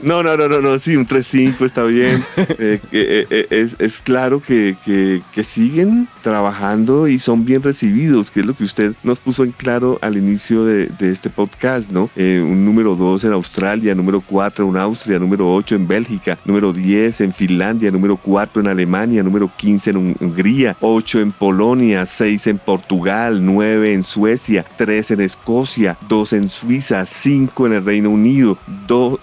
No, 0.00 0.22
no, 0.22 0.34
no, 0.34 0.48
no, 0.48 0.60
no, 0.60 0.78
sí, 0.78 0.96
un 0.96 1.06
3-5 1.06 1.60
está 1.66 1.84
bien. 1.84 2.24
Eh, 2.60 2.80
eh, 2.92 3.26
eh, 3.30 3.46
es, 3.50 3.76
es, 3.78 4.00
claro 4.00 4.40
que, 4.40 4.76
que, 4.84 5.22
que, 5.32 5.44
siguen 5.44 6.08
trabajando 6.22 7.06
y 7.06 7.18
son 7.18 7.44
bien 7.44 7.62
recibidos, 7.62 8.30
que 8.30 8.40
es 8.40 8.46
lo 8.46 8.54
que 8.54 8.64
usted 8.64 8.94
nos 9.02 9.20
puso 9.20 9.44
en 9.44 9.52
claro 9.52 9.98
al 10.00 10.16
inicio 10.16 10.64
de, 10.64 10.86
de 10.86 11.10
este 11.10 11.30
podcast, 11.30 11.90
¿no? 11.90 12.10
un 12.16 12.64
número 12.64 12.96
2 12.96 13.24
en 13.24 13.32
Australia, 13.32 13.94
número 13.94 14.20
4 14.20 14.68
en 14.68 14.76
Austria, 14.76 15.18
número 15.18 15.52
8 15.54 15.74
en 15.74 15.86
Bélgica, 15.86 16.38
número 16.48 16.72
10 16.72 17.20
en 17.20 17.32
Finlandia, 17.32 17.90
número 17.90 18.16
4 18.16 18.62
en 18.62 18.68
Alemania, 18.68 19.22
número 19.22 19.50
15 19.56 19.90
en 19.90 20.16
Hungría, 20.18 20.76
8 20.80 21.20
en 21.20 21.32
Polonia, 21.32 22.06
6 22.06 22.46
en 22.48 22.58
Portugal, 22.58 23.44
9 23.44 23.94
en 23.94 24.02
Suecia, 24.02 24.64
3 24.76 25.12
en 25.12 25.20
Escocia, 25.20 25.96
2 26.08 26.32
en 26.32 26.48
Suiza, 26.48 27.04
5 27.04 27.66
en 27.66 27.72
el 27.74 27.84
Reino 27.84 28.10
Unido, 28.10 28.58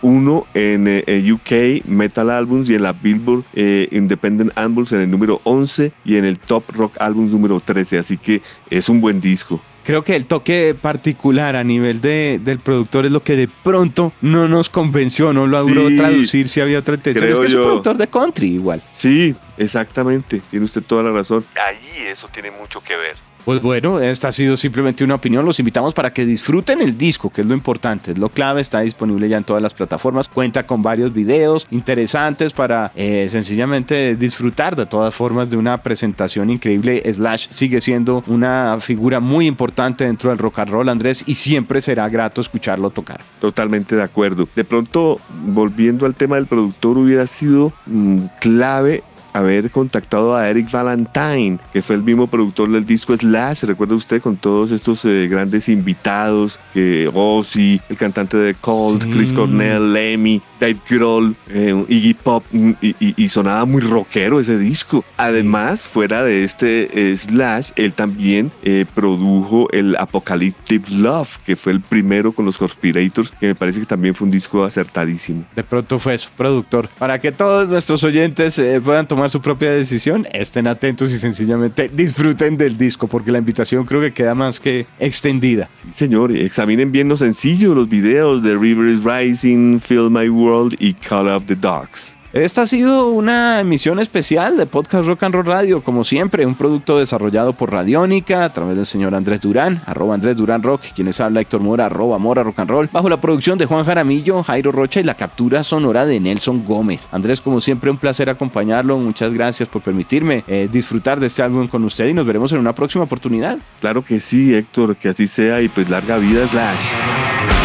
1 0.02 0.46
en 0.54 0.76
en 0.76 0.88
eh, 0.88 1.32
UK 1.32 1.86
Metal 1.88 2.30
Albums 2.30 2.70
y 2.70 2.76
en 2.76 2.84
la 2.84 2.94
Billboard 2.94 3.44
eh, 3.54 3.88
Independent 3.92 4.52
Albums 4.56 4.92
en 4.92 5.02
el 5.02 5.10
número 5.10 5.42
11 5.44 5.92
y 6.04 6.18
en 6.18 6.26
el 6.26 6.38
Top 6.38 6.64
Rock 6.74 6.96
Albums 7.00 7.32
número 7.32 7.60
13. 7.60 8.00
Así 8.00 8.18
que 8.18 8.42
es 8.70 8.90
un 8.90 9.02
buen 9.02 9.22
disco. 9.22 9.62
Creo 9.86 10.04
que 10.04 10.16
el 10.16 10.26
toque 10.26 10.76
particular 10.80 11.56
a 11.56 11.64
nivel 11.64 12.02
de, 12.02 12.40
del 12.44 12.58
productor 12.58 13.06
es 13.06 13.12
lo 13.12 13.22
que 13.22 13.36
de 13.36 13.48
pronto 13.48 14.14
no 14.20 14.48
nos 14.48 14.68
convenció, 14.70 15.32
no 15.32 15.46
logró 15.46 15.88
traducir 15.96 16.48
si 16.48 16.60
había 16.60 16.80
otra 16.80 16.96
intención. 16.96 17.30
Es 17.30 17.40
que 17.40 17.46
es 17.46 17.54
un 17.54 17.62
productor 17.62 17.98
de 17.98 18.08
country 18.08 18.56
igual. 18.56 18.82
Sí, 18.96 19.36
exactamente. 19.58 20.42
Tiene 20.50 20.66
usted 20.66 20.82
toda 20.82 21.04
la 21.04 21.12
razón. 21.12 21.46
Ahí 21.64 22.08
eso 22.08 22.28
tiene 22.30 22.50
mucho 22.50 22.82
que 22.82 22.96
ver. 22.96 23.16
Pues 23.46 23.62
bueno, 23.62 24.00
esta 24.00 24.30
ha 24.30 24.32
sido 24.32 24.58
simplemente 24.58 25.04
una 25.04 25.14
opinión. 25.14 25.46
Los 25.46 25.60
invitamos 25.60 25.94
para 25.94 26.12
que 26.12 26.26
disfruten 26.26 26.82
el 26.82 26.98
disco, 26.98 27.30
que 27.30 27.42
es 27.42 27.48
lo 27.48 27.54
importante, 27.54 28.14
es 28.14 28.18
lo 28.18 28.30
clave. 28.30 28.60
Está 28.60 28.80
disponible 28.80 29.30
ya 29.30 29.38
en 29.38 29.44
todas 29.44 29.62
las 29.62 29.76
plataformas. 29.76 30.28
Cuenta 30.28 30.66
con 30.66 30.82
varios 30.82 31.14
videos 31.14 31.68
interesantes 31.70 32.54
para 32.54 32.92
eh, 32.96 33.28
sencillamente 33.30 34.16
disfrutar 34.16 34.76
de 34.76 34.88
todas 34.88 35.14
formas 35.14 35.52
de 35.52 35.58
una 35.58 35.78
presentación 35.78 36.50
increíble. 36.50 37.04
Slash 37.06 37.50
sigue 37.52 37.82
siendo 37.82 38.24
una 38.26 38.80
figura 38.80 39.20
muy 39.20 39.46
importante 39.46 40.06
dentro 40.06 40.32
del 40.32 40.40
rock 40.40 40.60
and 40.60 40.72
roll, 40.72 40.90
Andrés, 40.90 41.24
y 41.28 41.36
siempre 41.36 41.82
será 41.82 42.10
grato 42.10 42.42
escucharlo 42.42 42.90
tocar. 42.90 43.22
Totalmente 43.40 43.96
de 43.96 44.02
acuerdo. 44.02 44.50
De 44.56 44.64
pronto, 44.64 45.20
volviendo 45.46 46.08
al 46.08 46.16
tema 46.16 46.38
del 46.38 46.48
productor, 46.48 46.98
hubiera 46.98 47.28
sido 47.28 47.72
mm, 47.86 48.26
clave 48.40 49.04
haber 49.36 49.70
contactado 49.70 50.36
a 50.36 50.50
Eric 50.50 50.72
Valentine, 50.72 51.60
que 51.74 51.82
fue 51.82 51.98
el 51.98 52.04
mismo 52.04 52.28
productor 52.28 52.72
del 52.72 52.86
disco 52.86 53.16
Slash, 53.16 53.64
recuerda 53.64 53.96
usted, 53.96 54.22
con 54.22 54.38
todos 54.38 54.72
estos 54.72 55.04
eh, 55.04 55.28
grandes 55.30 55.68
invitados, 55.68 56.58
que 56.74 57.12
Ozzy, 57.14 57.82
el 57.90 57.98
cantante 57.98 58.38
de 58.38 58.54
Cold, 58.54 59.14
Chris 59.14 59.34
Cornell, 59.34 59.92
Lemmy, 59.92 60.42
Dave 60.58 60.78
Grohl, 60.90 61.36
eh, 61.50 61.86
Iggy 61.90 62.14
Pop, 62.14 62.46
mm, 62.50 62.72
y, 62.82 63.30
sonaba 63.30 63.66
muy 63.66 63.82
rockero 63.82 64.40
ese 64.40 64.58
disco. 64.58 65.04
Además, 65.18 65.86
fuera 65.86 66.24
de 66.24 66.46
este 66.46 67.12
eh, 67.12 67.18
Slash, 67.18 67.72
él 67.76 67.92
también 67.92 68.52
produjo 68.94 69.70
el 69.72 69.98
Apocalyptic 69.98 70.90
Love, 70.92 71.40
que 71.46 71.58
fue 71.58 71.74
el 71.74 71.82
primero 71.82 72.32
con 72.32 72.46
los 72.46 72.58
Conspirators, 72.58 73.32
que 73.32 73.48
me 73.48 73.56
parece 73.56 73.82
que 73.82 73.86
también 73.86 74.16
fue 74.16 74.26
un 74.26 74.32
disco 74.32 74.64
acertadísimo. 74.64 75.44
De 75.56 75.64
pronto 75.64 76.00
fue 76.00 76.18
su 76.18 76.30
productor. 76.32 76.88
Para 76.98 77.20
que 77.20 77.32
todos 77.32 77.68
nuestros 77.68 78.04
oyentes 78.04 78.62
puedan 78.84 79.08
tomar 79.08 79.25
su 79.30 79.42
propia 79.42 79.72
decisión, 79.72 80.28
estén 80.32 80.68
atentos 80.68 81.12
y 81.12 81.20
sencillamente 81.20 81.90
disfruten 81.90 82.58
del 82.58 82.78
disco, 82.78 83.08
porque 83.08 83.32
la 83.32 83.40
invitación 83.40 83.86
creo 83.86 84.02
que 84.02 84.12
queda 84.12 84.36
más 84.36 84.60
que 84.60 84.86
extendida. 85.00 85.70
Sí, 85.74 85.88
señor, 85.92 86.32
examinen 86.32 86.92
bien 86.92 87.10
lo 87.10 87.18
sencillo, 87.18 87.76
los 87.76 87.90
videos 87.90 88.44
de 88.44 88.56
River 88.56 88.90
is 88.90 89.04
Rising, 89.04 89.80
Fill 89.80 90.10
My 90.10 90.30
World 90.30 90.76
y 90.80 90.94
Call 90.94 91.28
of 91.28 91.46
the 91.46 91.56
Dogs. 91.56 92.15
Esta 92.36 92.64
ha 92.64 92.68
sido 92.68 93.12
una 93.12 93.62
emisión 93.62 93.98
especial 93.98 94.58
de 94.58 94.66
Podcast 94.66 95.06
Rock 95.06 95.24
and 95.24 95.36
Roll 95.36 95.46
Radio, 95.46 95.82
como 95.82 96.04
siempre, 96.04 96.46
un 96.46 96.56
producto 96.56 97.00
desarrollado 97.00 97.54
por 97.54 97.72
Radiónica 97.72 98.44
a 98.44 98.52
través 98.52 98.76
del 98.76 98.86
señor 98.86 99.16
Andrés 99.16 99.40
Durán, 99.40 99.82
arroba 99.86 100.16
Andrés 100.16 100.36
Durán 100.36 100.62
Rock, 100.62 100.82
quienes 100.94 101.22
habla 101.22 101.40
Héctor 101.40 101.62
Mora, 101.62 101.86
arroba 101.86 102.18
Mora 102.18 102.44
Rock 102.44 102.60
and 102.60 102.70
Roll, 102.70 102.90
bajo 102.92 103.08
la 103.08 103.22
producción 103.22 103.58
de 103.58 103.68
Juan 103.68 103.86
Jaramillo, 103.86 104.44
Jairo 104.44 104.74
Rocha 104.74 105.00
y 105.00 105.06
la 105.06 105.14
captura 105.14 105.64
sonora 105.64 106.06
de 106.06 106.20
Nelson 106.20 106.66
Gómez. 106.66 107.08
Andrés, 107.14 107.40
como 107.40 107.62
siempre, 107.62 107.90
un 107.90 107.98
placer 107.98 108.30
acompañarlo. 108.30 108.98
Muchas 108.98 109.32
gracias 109.32 109.70
por 109.70 109.82
permitirme 109.82 110.44
eh, 110.50 110.68
disfrutar 110.70 111.22
de 111.22 111.28
este 111.28 111.42
álbum 111.42 111.70
con 111.70 111.86
usted 111.86 112.06
y 112.10 112.14
nos 112.14 112.26
veremos 112.26 112.52
en 112.52 112.60
una 112.60 112.76
próxima 112.76 113.06
oportunidad. 113.06 113.60
Claro 113.80 114.04
que 114.04 114.20
sí, 114.20 114.54
Héctor, 114.54 114.98
que 114.98 115.08
así 115.08 115.28
sea 115.28 115.62
y 115.62 115.70
pues 115.70 115.90
larga 115.90 116.18
vida 116.18 116.46
Slash. 116.48 117.65